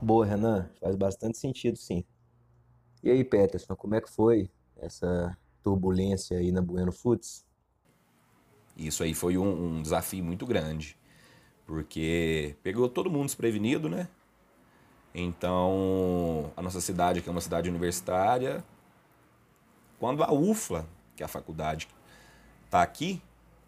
[0.00, 2.06] Boa, Renan, faz bastante sentido, sim.
[3.02, 7.44] E aí, Peterson, como é que foi essa turbulência aí na Bueno Foods?
[8.76, 10.98] Isso aí foi um, um desafio muito grande,
[11.64, 14.08] porque pegou todo mundo desprevenido, né?
[15.14, 18.62] Então, a nossa cidade, que é uma cidade universitária,
[19.98, 20.86] quando a UFLA,
[21.16, 21.88] que é a faculdade,
[22.66, 23.22] está aqui,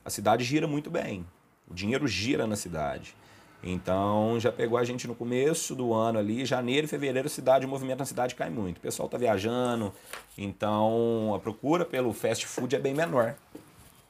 [0.04, 1.26] a cidade gira muito bem.
[1.66, 3.16] O dinheiro gira na cidade.
[3.62, 7.98] Então já pegou a gente no começo do ano ali, janeiro fevereiro, cidade, o movimento
[7.98, 8.78] na cidade cai muito.
[8.78, 9.92] O pessoal tá viajando,
[10.36, 13.34] então a procura pelo fast food é bem menor,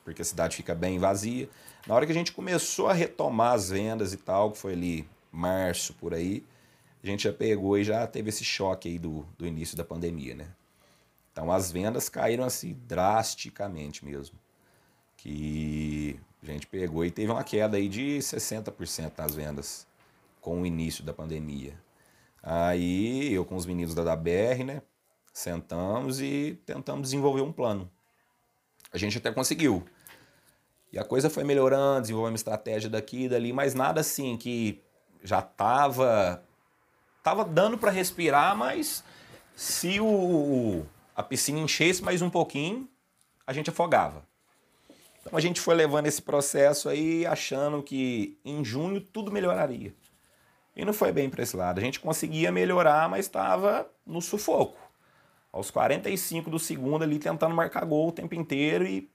[0.04, 1.48] porque a cidade fica bem vazia.
[1.86, 5.08] Na hora que a gente começou a retomar as vendas e tal, que foi ali
[5.32, 6.44] março por aí,
[7.02, 10.34] a gente já pegou e já teve esse choque aí do, do início da pandemia,
[10.34, 10.48] né?
[11.32, 14.38] Então as vendas caíram assim drasticamente mesmo.
[15.16, 19.86] Que a gente pegou e teve uma queda aí de 60% nas vendas
[20.40, 21.74] com o início da pandemia.
[22.42, 24.82] Aí eu com os meninos da BR, né,
[25.32, 27.90] sentamos e tentamos desenvolver um plano.
[28.92, 29.84] A gente até conseguiu.
[30.92, 34.80] E a coisa foi melhorando, desenvolvemos uma estratégia daqui e dali, mas nada assim que
[35.22, 36.42] já tava
[37.22, 39.04] tava dando para respirar, mas
[39.54, 42.88] se o a piscina enchesse mais um pouquinho,
[43.46, 44.27] a gente afogava.
[45.28, 49.92] Então a gente foi levando esse processo aí, achando que em junho tudo melhoraria.
[50.74, 51.78] E não foi bem para esse lado.
[51.78, 54.78] A gente conseguia melhorar, mas estava no sufoco.
[55.52, 59.10] Aos 45 do segundo ali, tentando marcar gol o tempo inteiro e,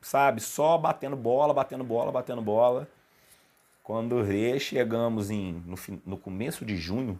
[0.00, 2.88] sabe, só batendo bola, batendo bola, batendo bola.
[3.82, 4.24] Quando
[4.60, 5.76] chegamos em, no,
[6.06, 7.18] no começo de junho,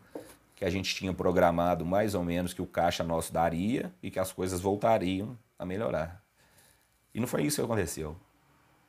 [0.55, 4.20] que a gente tinha programado mais ou menos que o caixa nosso daria e que
[4.20, 6.22] as coisas voltariam a melhorar.
[7.15, 8.17] E não foi isso que aconteceu,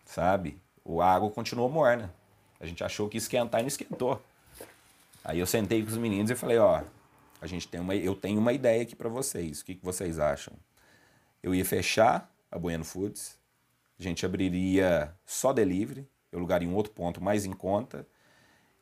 [0.05, 0.61] sabe?
[0.83, 2.13] O água continuou morna.
[2.59, 4.21] A gente achou que ia esquentar e não esquentou.
[5.23, 6.83] Aí eu sentei com os meninos e falei, ó,
[7.41, 9.61] a gente tem uma, eu tenho uma ideia aqui para vocês.
[9.61, 10.53] O que, que vocês acham?
[11.41, 13.37] Eu ia fechar a Bueno Foods,
[13.99, 18.05] a gente abriria só delivery, eu lugaria um outro ponto mais em conta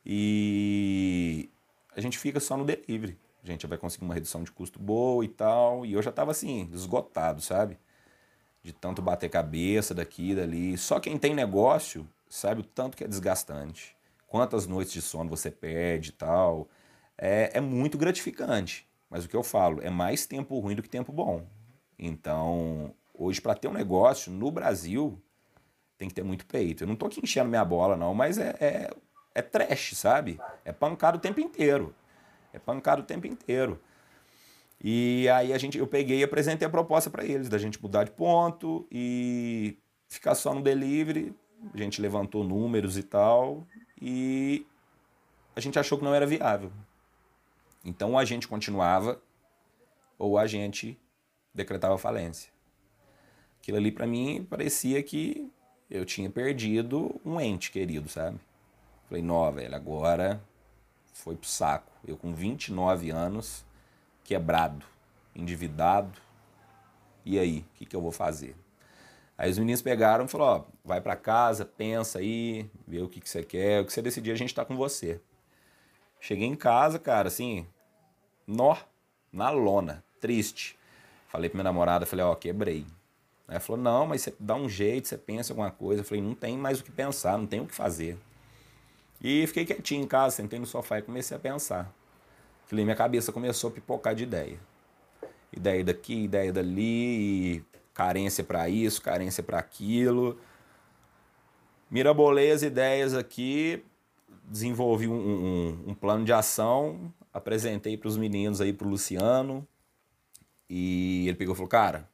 [0.04, 1.50] e
[1.94, 3.18] a gente fica só no delivery.
[3.42, 5.84] A gente vai conseguir uma redução de custo boa e tal.
[5.86, 7.78] E eu já tava assim, esgotado, sabe?
[8.62, 10.76] De tanto bater cabeça daqui e dali.
[10.76, 13.96] Só quem tem negócio sabe o tanto que é desgastante.
[14.26, 16.68] Quantas noites de sono você perde e tal.
[17.16, 18.86] É, é muito gratificante.
[19.08, 21.44] Mas o que eu falo, é mais tempo ruim do que tempo bom.
[21.98, 25.20] Então, hoje, para ter um negócio no Brasil,
[25.98, 26.84] tem que ter muito peito.
[26.84, 28.90] Eu não tô aqui enchendo minha bola, não, mas é, é
[29.34, 30.40] é trash, sabe?
[30.64, 31.94] É pancado o tempo inteiro.
[32.52, 33.80] É pancado o tempo inteiro.
[34.82, 38.04] E aí a gente, eu peguei e apresentei a proposta para eles, da gente mudar
[38.04, 39.76] de ponto e
[40.08, 41.34] ficar só no delivery.
[41.74, 43.66] A gente levantou números e tal,
[44.00, 44.66] e
[45.54, 46.72] a gente achou que não era viável.
[47.84, 49.20] Então a gente continuava
[50.18, 50.98] ou a gente
[51.54, 52.50] decretava falência.
[53.60, 55.50] Aquilo ali para mim parecia que
[55.90, 58.38] eu tinha perdido um ente querido, sabe?
[59.08, 60.42] Falei, nó, velho, agora
[61.12, 61.92] foi pro saco.
[62.06, 63.64] Eu com 29 anos,
[64.24, 64.84] quebrado,
[65.34, 66.18] endividado.
[67.24, 68.56] E aí, o que, que eu vou fazer?
[69.36, 73.20] Aí os meninos pegaram e falaram, ó, vai para casa, pensa aí, vê o que,
[73.20, 75.20] que você quer, o que você decidir, a gente tá com você.
[76.20, 77.66] Cheguei em casa, cara, assim,
[78.46, 78.76] nó,
[79.32, 80.78] na lona, triste.
[81.28, 82.84] Falei pra minha namorada, falei, ó, quebrei.
[83.48, 86.02] Aí ela falou, não, mas você dá um jeito, você pensa alguma coisa.
[86.02, 88.18] Eu falei, não tem mais o que pensar, não tem o que fazer.
[89.22, 91.90] E fiquei quietinho em casa, sentei no sofá e comecei a pensar.
[92.70, 94.56] Falei, minha cabeça começou a pipocar de ideia.
[95.52, 100.38] Ideia daqui, ideia dali, carência para isso, carência para aquilo.
[101.90, 103.84] Mirabolei as ideias aqui,
[104.44, 109.66] desenvolvi um, um, um plano de ação, apresentei para os meninos aí, para o Luciano.
[110.68, 112.08] E ele pegou e falou, cara,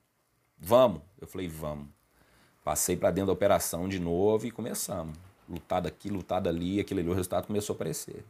[0.59, 1.03] vamos?
[1.21, 1.89] Eu falei, vamos.
[2.65, 7.11] Passei para dentro da operação de novo e começamos lutar daqui, lutar dali, aquele ali,
[7.11, 8.25] o resultado começou a aparecer.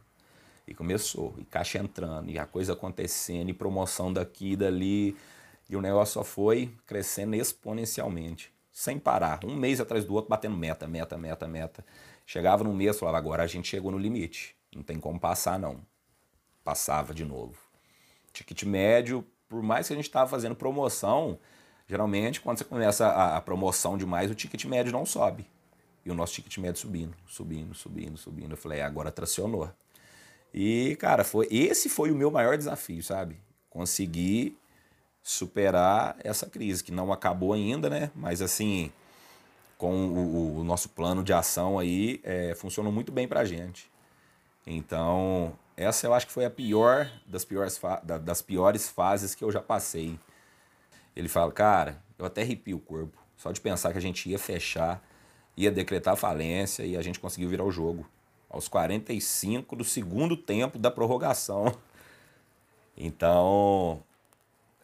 [0.67, 5.15] E começou, e caixa entrando, e a coisa acontecendo, e promoção daqui e dali,
[5.69, 10.57] e o negócio só foi crescendo exponencialmente, sem parar, um mês atrás do outro, batendo
[10.57, 11.85] meta, meta, meta, meta.
[12.25, 15.79] Chegava no mês, falava, agora a gente chegou no limite, não tem como passar não.
[16.63, 17.57] Passava de novo.
[18.33, 21.39] Ticket médio, por mais que a gente estava fazendo promoção,
[21.87, 25.47] geralmente quando você começa a, a promoção demais, o ticket médio não sobe.
[26.05, 28.51] E o nosso ticket médio subindo, subindo, subindo, subindo.
[28.51, 29.69] Eu falei, é, agora tracionou.
[30.59, 33.37] E, cara, foi esse foi o meu maior desafio, sabe?
[33.69, 34.57] Conseguir
[35.21, 38.09] superar essa crise, que não acabou ainda, né?
[38.15, 38.91] Mas, assim,
[39.77, 43.87] com o, o nosso plano de ação aí, é, funcionou muito bem pra gente.
[44.65, 47.79] Então, essa eu acho que foi a pior das piores,
[48.23, 50.19] das piores fases que eu já passei.
[51.15, 54.39] Ele fala, cara, eu até arrepio o corpo, só de pensar que a gente ia
[54.39, 55.03] fechar
[55.57, 58.07] ia decretar falência e a gente conseguiu virar o jogo.
[58.49, 61.73] Aos 45 do segundo tempo da prorrogação.
[62.97, 64.03] Então,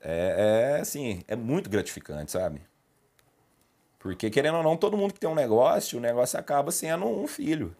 [0.01, 2.61] é, é assim, é muito gratificante, sabe?
[3.99, 7.25] Porque, querendo ou não, todo mundo que tem um negócio, o negócio acaba sendo um
[7.27, 7.75] filho.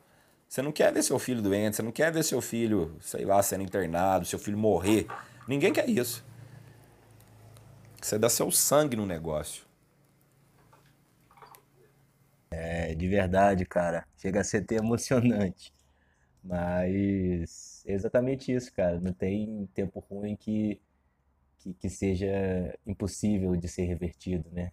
[0.47, 3.41] Você não quer ver seu filho doente, você não quer ver seu filho, sei lá,
[3.43, 5.07] sendo internado, seu filho morrer.
[5.47, 6.23] Ninguém quer isso.
[7.99, 9.63] Você dá seu sangue no negócio.
[12.51, 14.07] É, de verdade, cara.
[14.17, 15.72] Chega a ser até emocionante.
[16.43, 18.99] Mas é exatamente isso, cara.
[18.99, 20.81] Não tem tempo ruim que,
[21.59, 24.71] que, que seja impossível de ser revertido, né?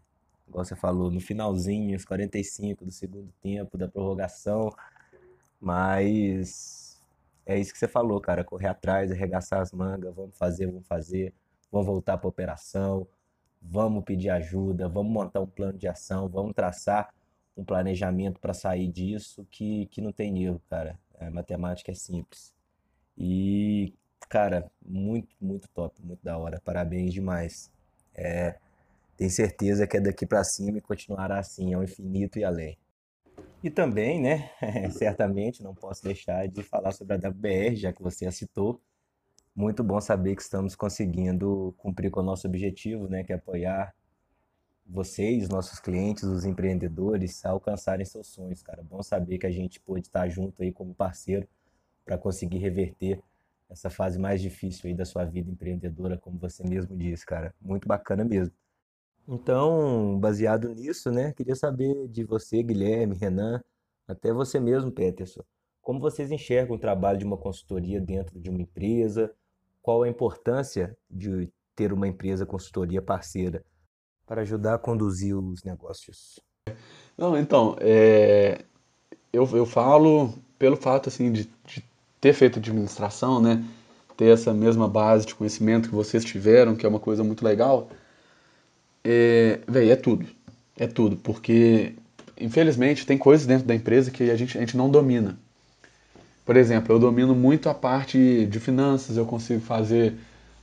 [0.49, 4.71] Igual você falou, no finalzinho, os 45 do segundo tempo, da prorrogação.
[5.61, 7.01] Mas
[7.47, 8.45] é isso que você falou, cara.
[8.45, 11.35] Correr atrás, arregaçar as mangas, vamos fazer, vamos fazer,
[11.71, 13.07] vamos voltar para operação,
[13.63, 17.15] vamos pedir ajuda, vamos montar um plano de ação, vamos traçar
[17.57, 20.99] um planejamento para sair disso que, que não tem erro, cara.
[21.21, 22.53] A matemática é simples.
[23.17, 23.95] E,
[24.29, 26.61] cara, muito, muito top, muito da hora.
[26.65, 27.71] Parabéns demais.
[28.15, 28.59] É,
[29.17, 32.79] tenho certeza que é daqui para cima e continuará assim, ao infinito e além.
[33.63, 34.51] E também, né,
[34.93, 38.81] certamente não posso deixar de falar sobre a WBR, já que você a citou.
[39.55, 43.95] Muito bom saber que estamos conseguindo cumprir com o nosso objetivo, né, que é apoiar
[44.91, 48.83] vocês, nossos clientes, os empreendedores, alcançarem seus sonhos, cara.
[48.83, 51.47] Bom saber que a gente pôde estar junto aí como parceiro
[52.05, 53.23] para conseguir reverter
[53.69, 57.55] essa fase mais difícil aí da sua vida empreendedora, como você mesmo disse, cara.
[57.61, 58.53] Muito bacana mesmo.
[59.29, 63.63] Então, baseado nisso, né, queria saber de você, Guilherme, Renan,
[64.09, 65.43] até você mesmo, Peterson,
[65.81, 69.33] como vocês enxergam o trabalho de uma consultoria dentro de uma empresa?
[69.81, 73.65] Qual a importância de ter uma empresa consultoria parceira
[74.31, 76.39] para ajudar a conduzir os negócios?
[77.19, 78.63] Não, então, é,
[79.33, 81.85] eu, eu falo pelo fato assim de, de
[82.21, 83.65] ter feito administração, né?
[84.17, 87.91] Ter essa mesma base de conhecimento que vocês tiveram, que é uma coisa muito legal.
[89.03, 90.25] É, é tudo.
[90.77, 91.95] É tudo, porque
[92.41, 95.37] infelizmente tem coisas dentro da empresa que a gente, a gente não domina.
[96.47, 100.15] Por exemplo, eu domino muito a parte de finanças, eu consigo fazer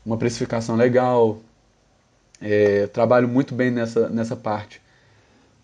[0.06, 1.42] uma precificação legal,
[2.42, 4.82] é, trabalho muito bem nessa, nessa parte.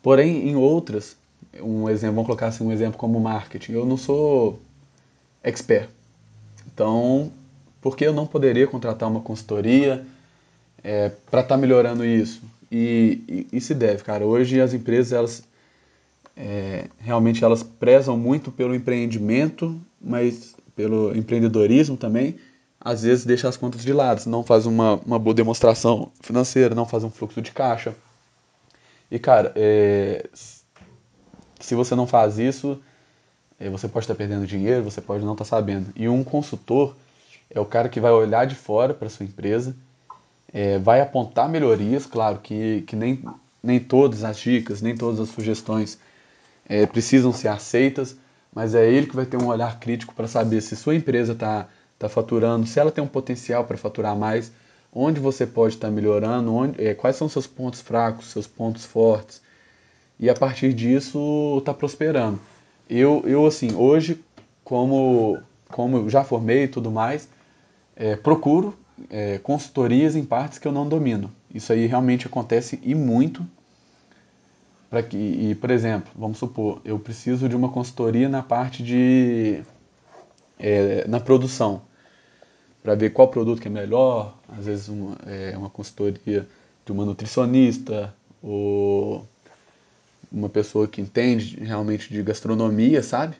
[0.01, 1.15] Porém, em outras,
[1.61, 4.59] um exemplo, vamos colocar assim um exemplo como marketing, eu não sou
[5.43, 5.89] expert.
[6.73, 7.31] Então,
[7.81, 10.05] por que eu não poderia contratar uma consultoria
[10.83, 12.41] é, para estar tá melhorando isso?
[12.71, 14.25] E, e, e, se deve, cara.
[14.25, 15.43] Hoje as empresas, elas
[16.35, 22.35] é, realmente elas prezam muito pelo empreendimento, mas pelo empreendedorismo também,
[22.83, 26.85] às vezes deixa as contas de lado, não faz uma, uma boa demonstração financeira, não
[26.85, 27.95] faz um fluxo de caixa.
[29.09, 30.27] E, cara, é,
[31.59, 32.81] se você não faz isso,
[33.57, 35.93] é, você pode estar perdendo dinheiro, você pode não estar sabendo.
[35.95, 36.95] E um consultor
[37.49, 39.75] é o cara que vai olhar de fora para sua empresa,
[40.51, 43.23] é, vai apontar melhorias, claro que, que nem,
[43.61, 45.97] nem todas as dicas, nem todas as sugestões
[46.67, 48.17] é, precisam ser aceitas,
[48.53, 51.67] mas é ele que vai ter um olhar crítico para saber se sua empresa está
[51.93, 54.51] está faturando, se ela tem um potencial para faturar mais,
[54.93, 58.85] onde você pode estar tá melhorando, onde, é, quais são seus pontos fracos, seus pontos
[58.85, 59.41] fortes,
[60.19, 62.39] e a partir disso está prosperando.
[62.89, 64.23] Eu, eu assim, hoje,
[64.63, 65.39] como,
[65.69, 67.27] como já formei e tudo mais,
[67.95, 68.75] é, procuro
[69.09, 71.31] é, consultorias em partes que eu não domino.
[71.53, 73.45] Isso aí realmente acontece e muito.
[75.09, 79.63] Que, e, por exemplo, vamos supor, eu preciso de uma consultoria na parte de
[80.63, 81.81] é, na produção
[82.81, 86.47] para ver qual produto que é melhor, às vezes uma, é, uma consultoria
[86.85, 89.27] de uma nutricionista ou
[90.31, 93.35] uma pessoa que entende realmente de gastronomia, sabe?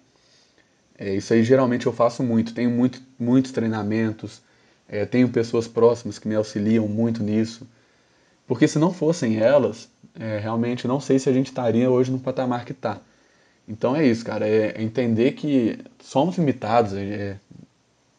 [0.97, 4.41] É, isso aí geralmente eu faço muito, tenho muito, muitos treinamentos,
[4.87, 7.67] é, tenho pessoas próximas que me auxiliam muito nisso,
[8.45, 12.19] porque se não fossem elas, é, realmente não sei se a gente estaria hoje no
[12.19, 12.99] patamar que está.
[13.67, 17.39] Então é isso, cara, é, é entender que somos limitados, é,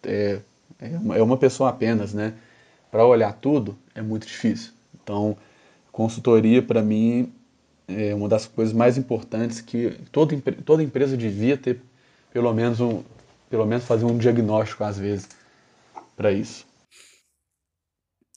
[0.04, 0.40] é
[0.80, 2.34] é uma, é uma pessoa apenas, né?
[2.90, 4.72] Para olhar tudo é muito difícil.
[5.02, 5.36] Então,
[5.92, 7.32] consultoria para mim
[7.88, 11.80] é uma das coisas mais importantes que toda, toda empresa devia ter
[12.32, 13.02] pelo menos um,
[13.50, 15.28] pelo menos fazer um diagnóstico às vezes
[16.16, 16.66] para isso.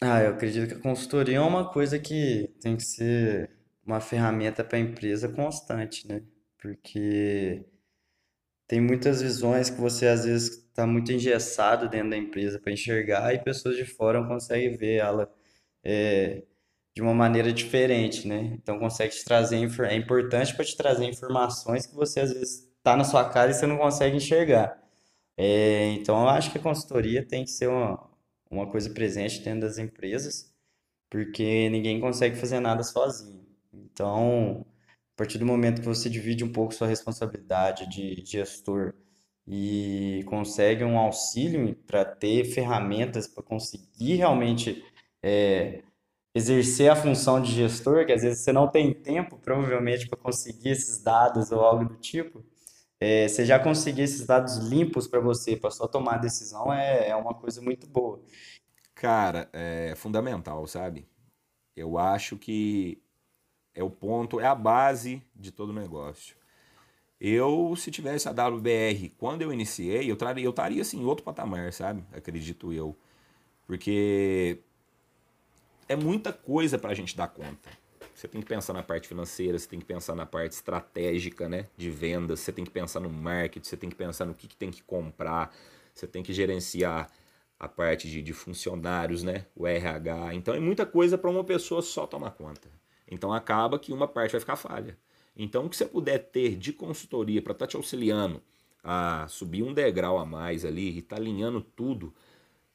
[0.02, 3.50] Ah, eu acredito que a consultoria é uma coisa que tem que ser
[3.86, 6.22] uma ferramenta para a empresa constante, né?
[6.58, 7.66] Porque
[8.68, 13.34] tem muitas visões que você às vezes está muito engessado dentro da empresa para enxergar
[13.34, 15.34] e pessoas de fora não conseguem ver ela
[15.84, 16.44] é,
[16.96, 18.58] de uma maneira diferente, né?
[18.62, 22.96] Então consegue te trazer é importante para te trazer informações que você às vezes está
[22.98, 24.82] na sua cara e você não consegue enxergar.
[25.38, 28.10] É, então eu acho que a consultoria tem que ser uma,
[28.50, 30.54] uma coisa presente dentro das empresas,
[31.10, 33.46] porque ninguém consegue fazer nada sozinho.
[33.74, 34.66] Então
[35.18, 38.94] partir do momento que você divide um pouco sua responsabilidade de gestor
[39.48, 44.84] e consegue um auxílio para ter ferramentas para conseguir realmente
[45.24, 45.82] é,
[46.36, 50.70] exercer a função de gestor, que às vezes você não tem tempo, provavelmente, para conseguir
[50.70, 52.46] esses dados ou algo do tipo,
[53.00, 57.10] é, você já conseguir esses dados limpos para você, para só tomar a decisão, é,
[57.10, 58.22] é uma coisa muito boa.
[58.94, 61.08] Cara, é fundamental, sabe?
[61.76, 63.02] Eu acho que
[63.78, 66.36] é o ponto, é a base de todo negócio.
[67.22, 71.24] Eu, se tivesse a WBR quando eu iniciei, eu, traria, eu estaria assim, em outro
[71.24, 72.04] patamar, sabe?
[72.12, 72.98] Acredito eu.
[73.68, 74.60] Porque
[75.88, 77.70] é muita coisa para a gente dar conta.
[78.16, 81.68] Você tem que pensar na parte financeira, você tem que pensar na parte estratégica, né?
[81.78, 84.56] De vendas, você tem que pensar no marketing, você tem que pensar no que, que
[84.56, 85.56] tem que comprar,
[85.94, 87.12] você tem que gerenciar
[87.60, 89.46] a parte de, de funcionários, né?
[89.56, 90.34] O RH.
[90.34, 92.68] Então é muita coisa para uma pessoa só tomar conta.
[93.10, 94.98] Então acaba que uma parte vai ficar falha.
[95.36, 98.42] Então o que você puder ter de consultoria para estar tá te auxiliando
[98.84, 102.14] a subir um degrau a mais ali e estar tá alinhando tudo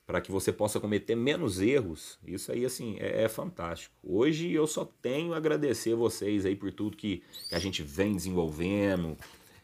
[0.07, 3.95] para que você possa cometer menos erros, isso aí assim é, é, fantástico.
[4.03, 8.15] Hoje eu só tenho a agradecer vocês aí por tudo que, que a gente vem
[8.15, 9.17] desenvolvendo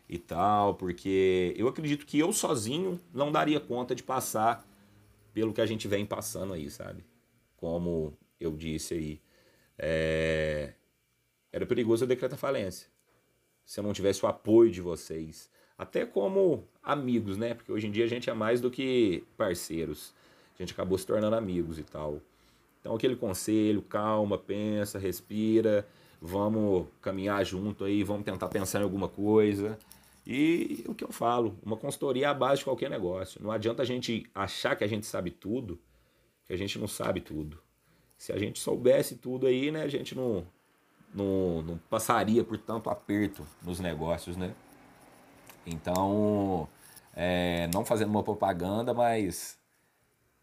[0.08, 4.66] e tal, porque eu acredito que eu sozinho não daria conta de passar
[5.34, 7.04] pelo que a gente vem passando aí, sabe?
[7.56, 9.20] Como eu disse aí,
[9.78, 10.72] é...
[11.52, 12.88] era perigoso eu decretar falência.
[13.64, 17.54] Se eu não tivesse o apoio de vocês, até como amigos, né?
[17.54, 20.12] Porque hoje em dia a gente é mais do que parceiros.
[20.58, 22.20] A gente acabou se tornando amigos e tal.
[22.80, 25.86] Então aquele conselho, calma, pensa, respira,
[26.20, 29.78] vamos caminhar junto aí, vamos tentar pensar em alguma coisa.
[30.26, 33.42] E o que eu falo, uma consultoria é a base de qualquer negócio.
[33.42, 35.78] Não adianta a gente achar que a gente sabe tudo,
[36.46, 37.58] que a gente não sabe tudo.
[38.18, 40.44] Se a gente soubesse tudo aí, né, a gente não,
[41.14, 44.52] não, não passaria por tanto aperto nos negócios, né?
[45.64, 46.68] Então,
[47.14, 49.56] é, não fazendo uma propaganda, mas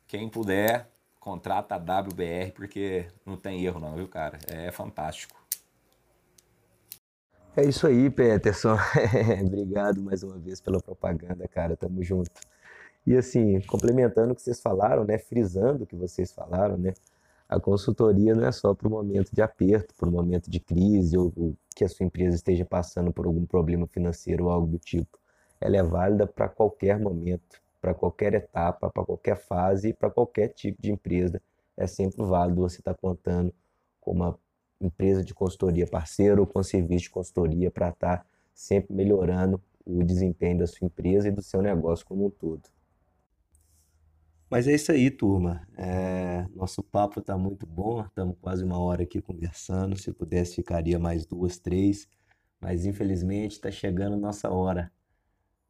[0.08, 0.88] quem puder,
[1.20, 4.40] contrata a WBR, porque não tem erro não, viu, cara?
[4.48, 5.36] É fantástico.
[7.58, 8.78] É isso aí, Peterson.
[9.46, 11.76] Obrigado mais uma vez pela propaganda, cara.
[11.78, 12.30] Tamo junto.
[13.08, 15.18] E assim, complementando o que vocês falaram, né?
[15.18, 16.94] Frisando o que vocês falaram, né?
[17.48, 21.16] A consultoria não é só para o momento de aperto, para o momento de crise
[21.18, 24.80] ou, ou que a sua empresa esteja passando por algum problema financeiro ou algo do
[24.80, 25.20] tipo.
[25.62, 30.82] Ela é válida para qualquer momento, para qualquer etapa, para qualquer fase, para qualquer tipo
[30.82, 31.40] de empresa.
[31.78, 33.54] É sempre válido você estar tá contando
[34.02, 34.38] com uma
[34.82, 40.04] empresa de consultoria parceira ou com serviço de consultoria para estar tá sempre melhorando o
[40.04, 42.75] desempenho da sua empresa e do seu negócio como um todo.
[44.56, 45.68] Mas é isso aí, turma.
[45.78, 49.98] É, nosso papo está muito bom, estamos quase uma hora aqui conversando.
[49.98, 52.08] Se pudesse, ficaria mais duas, três.
[52.62, 54.90] Mas infelizmente está chegando nossa hora.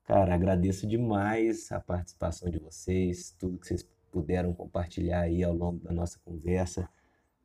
[0.03, 5.79] Cara, agradeço demais a participação de vocês, tudo que vocês puderam compartilhar aí ao longo
[5.83, 6.87] da nossa conversa.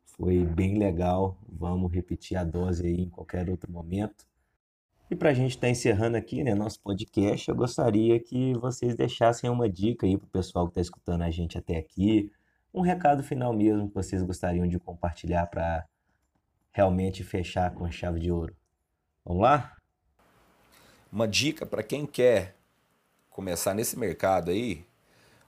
[0.04, 1.38] Foi bem legal.
[1.48, 4.26] Vamos repetir a dose aí em qualquer outro momento.
[5.10, 8.94] E para a gente estar tá encerrando aqui, né, nosso podcast, eu gostaria que vocês
[8.94, 12.30] deixassem uma dica aí para o pessoal que está escutando a gente até aqui,
[12.72, 15.84] um recado final mesmo que vocês gostariam de compartilhar para
[16.70, 18.54] realmente fechar com chave de ouro.
[19.24, 19.76] Vamos lá?
[21.12, 22.54] Uma dica para quem quer
[23.28, 24.86] começar nesse mercado aí,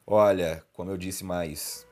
[0.04, 1.86] olha, como eu disse mais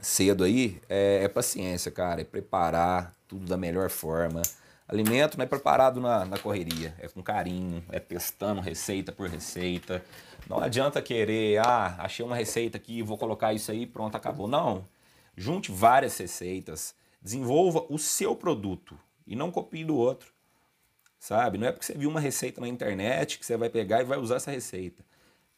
[0.00, 4.42] cedo aí, é, é paciência, cara, é preparar tudo da melhor forma.
[4.88, 10.02] Alimento não é preparado na, na correria, é com carinho, é testando receita por receita.
[10.48, 14.48] Não adianta querer, ah, achei uma receita aqui, vou colocar isso aí, pronto, acabou.
[14.48, 14.88] Não.
[15.36, 20.32] Junte várias receitas, desenvolva o seu produto e não copie do outro.
[21.20, 21.58] Sabe?
[21.58, 24.16] Não é porque você viu uma receita na internet que você vai pegar e vai
[24.16, 25.04] usar essa receita.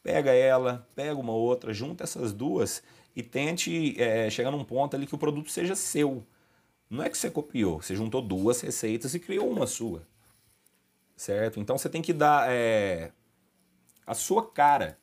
[0.03, 2.83] Pega ela, pega uma outra, junta essas duas
[3.14, 6.26] e tente é, chegar num ponto ali que o produto seja seu.
[6.91, 10.03] Não é que você copiou, você juntou duas receitas e criou uma sua.
[11.16, 11.61] Certo?
[11.61, 13.12] Então você tem que dar é,
[14.05, 14.99] a sua cara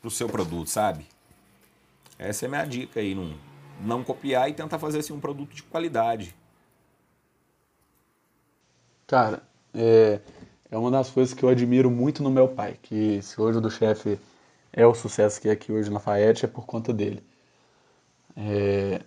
[0.00, 1.06] pro seu produto, sabe?
[2.16, 3.36] Essa é a minha dica aí, não,
[3.80, 6.36] não copiar e tentar fazer assim, um produto de qualidade.
[9.08, 9.42] Cara,
[9.74, 10.20] é,
[10.70, 13.60] é uma das coisas que eu admiro muito no meu pai, que se hoje o
[13.60, 14.20] do chefe
[14.72, 17.24] é o sucesso que é aqui hoje na Lafayette, é por conta dele.
[18.36, 19.00] É,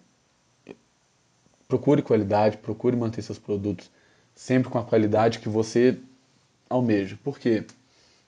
[1.68, 3.90] procure qualidade, procure manter seus produtos
[4.36, 5.98] sempre com a qualidade que você
[6.70, 7.18] almeja.
[7.24, 7.66] Por quê?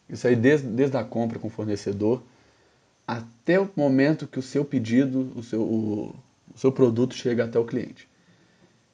[0.09, 2.23] Isso aí desde, desde a compra com o fornecedor
[3.07, 6.15] até o momento que o seu pedido, o seu, o,
[6.53, 8.07] o seu produto chega até o cliente.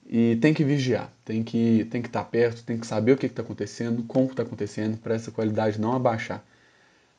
[0.08, 3.26] E tem que vigiar, tem que tem que estar perto, tem que saber o que
[3.26, 6.46] está acontecendo, como está acontecendo, para essa qualidade não abaixar.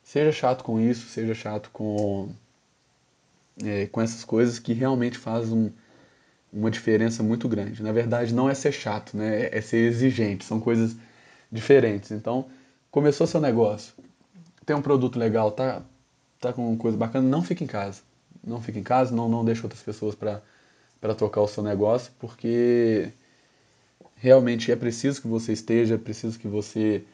[0.05, 2.31] Seja chato com isso, seja chato com,
[3.65, 5.73] é, com essas coisas que realmente fazem um,
[6.53, 7.83] uma diferença muito grande.
[7.83, 9.49] Na verdade, não é ser chato, né?
[9.53, 10.97] é ser exigente, são coisas
[11.51, 12.11] diferentes.
[12.11, 12.47] Então,
[12.91, 13.95] começou seu negócio,
[14.65, 15.83] tem um produto legal, tá,
[16.41, 18.03] tá com coisa bacana, não fique em casa.
[18.45, 23.13] Não fique em casa, não, não deixe outras pessoas para tocar o seu negócio, porque
[24.17, 27.05] realmente é preciso que você esteja, é preciso que você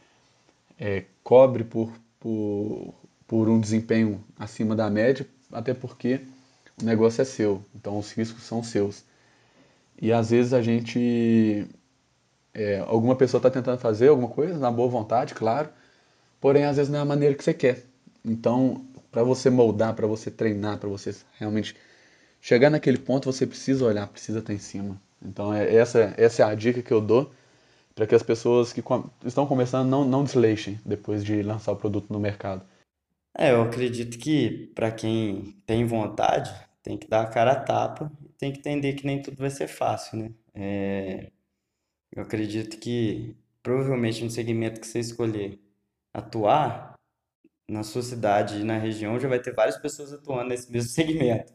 [0.79, 2.95] é, cobre por, por,
[3.27, 6.21] por um desempenho acima da média, até porque
[6.81, 9.05] o negócio é seu, então os riscos são seus.
[10.01, 11.67] E às vezes a gente.
[12.55, 15.71] É, alguma pessoa está tentando fazer alguma coisa, na boa vontade, claro,
[16.39, 17.85] porém às vezes não é a maneira que você quer.
[18.25, 21.75] Então, para você moldar, para você treinar, para você realmente
[22.43, 25.01] chegar naquele ponto, você precisa olhar, precisa estar em cima.
[25.25, 27.33] Então, é, essa, essa é a dica que eu dou
[27.95, 31.77] para que as pessoas que com, estão começando não, não desleixem depois de lançar o
[31.77, 32.63] produto no mercado.
[33.37, 38.11] É, eu acredito que para quem tem vontade, tem que dar a cara a tapa,
[38.43, 40.33] tem que entender que nem tudo vai ser fácil, né?
[40.53, 41.31] É,
[42.11, 45.61] eu acredito que provavelmente no segmento que você escolher
[46.13, 46.95] atuar,
[47.69, 51.53] na sua cidade e na região já vai ter várias pessoas atuando nesse mesmo segmento.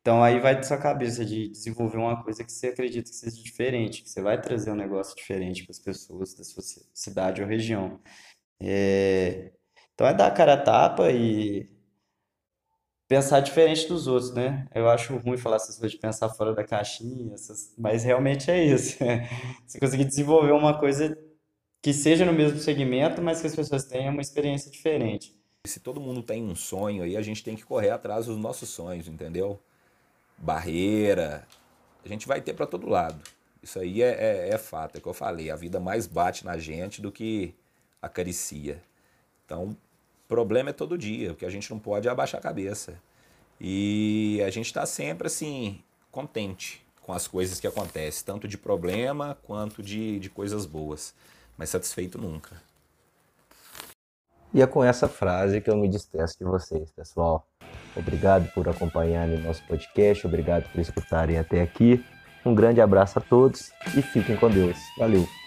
[0.00, 3.42] Então aí vai de sua cabeça de desenvolver uma coisa que você acredita que seja
[3.42, 6.62] diferente, que você vai trazer um negócio diferente para as pessoas da sua
[6.94, 8.00] cidade ou região.
[8.60, 9.52] É...
[9.94, 11.68] Então é dar a cara a tapa e
[13.12, 14.66] pensar diferente dos outros, né?
[14.74, 17.74] Eu acho ruim falar essas coisas de pensar fora da caixinha, essas...
[17.76, 18.96] mas realmente é isso.
[19.68, 21.14] Você conseguir desenvolver uma coisa
[21.82, 25.38] que seja no mesmo segmento, mas que as pessoas tenham uma experiência diferente.
[25.66, 28.70] Se todo mundo tem um sonho aí, a gente tem que correr atrás dos nossos
[28.70, 29.60] sonhos, entendeu?
[30.38, 31.46] Barreira,
[32.02, 33.20] a gente vai ter para todo lado.
[33.62, 35.50] Isso aí é, é, é, fato, é o que eu falei.
[35.50, 37.54] A vida mais bate na gente do que
[38.00, 38.82] acaricia.
[39.44, 39.76] Então,
[40.32, 42.94] problema é todo dia, porque a gente não pode abaixar a cabeça.
[43.60, 45.78] E a gente está sempre assim,
[46.10, 51.14] contente com as coisas que acontecem, tanto de problema quanto de, de coisas boas,
[51.58, 52.56] mas satisfeito nunca.
[54.54, 57.46] E é com essa frase que eu me despeço de vocês, pessoal.
[57.94, 62.02] Obrigado por acompanharem nosso podcast, obrigado por escutarem até aqui.
[62.44, 64.78] Um grande abraço a todos e fiquem com Deus.
[64.96, 65.41] Valeu!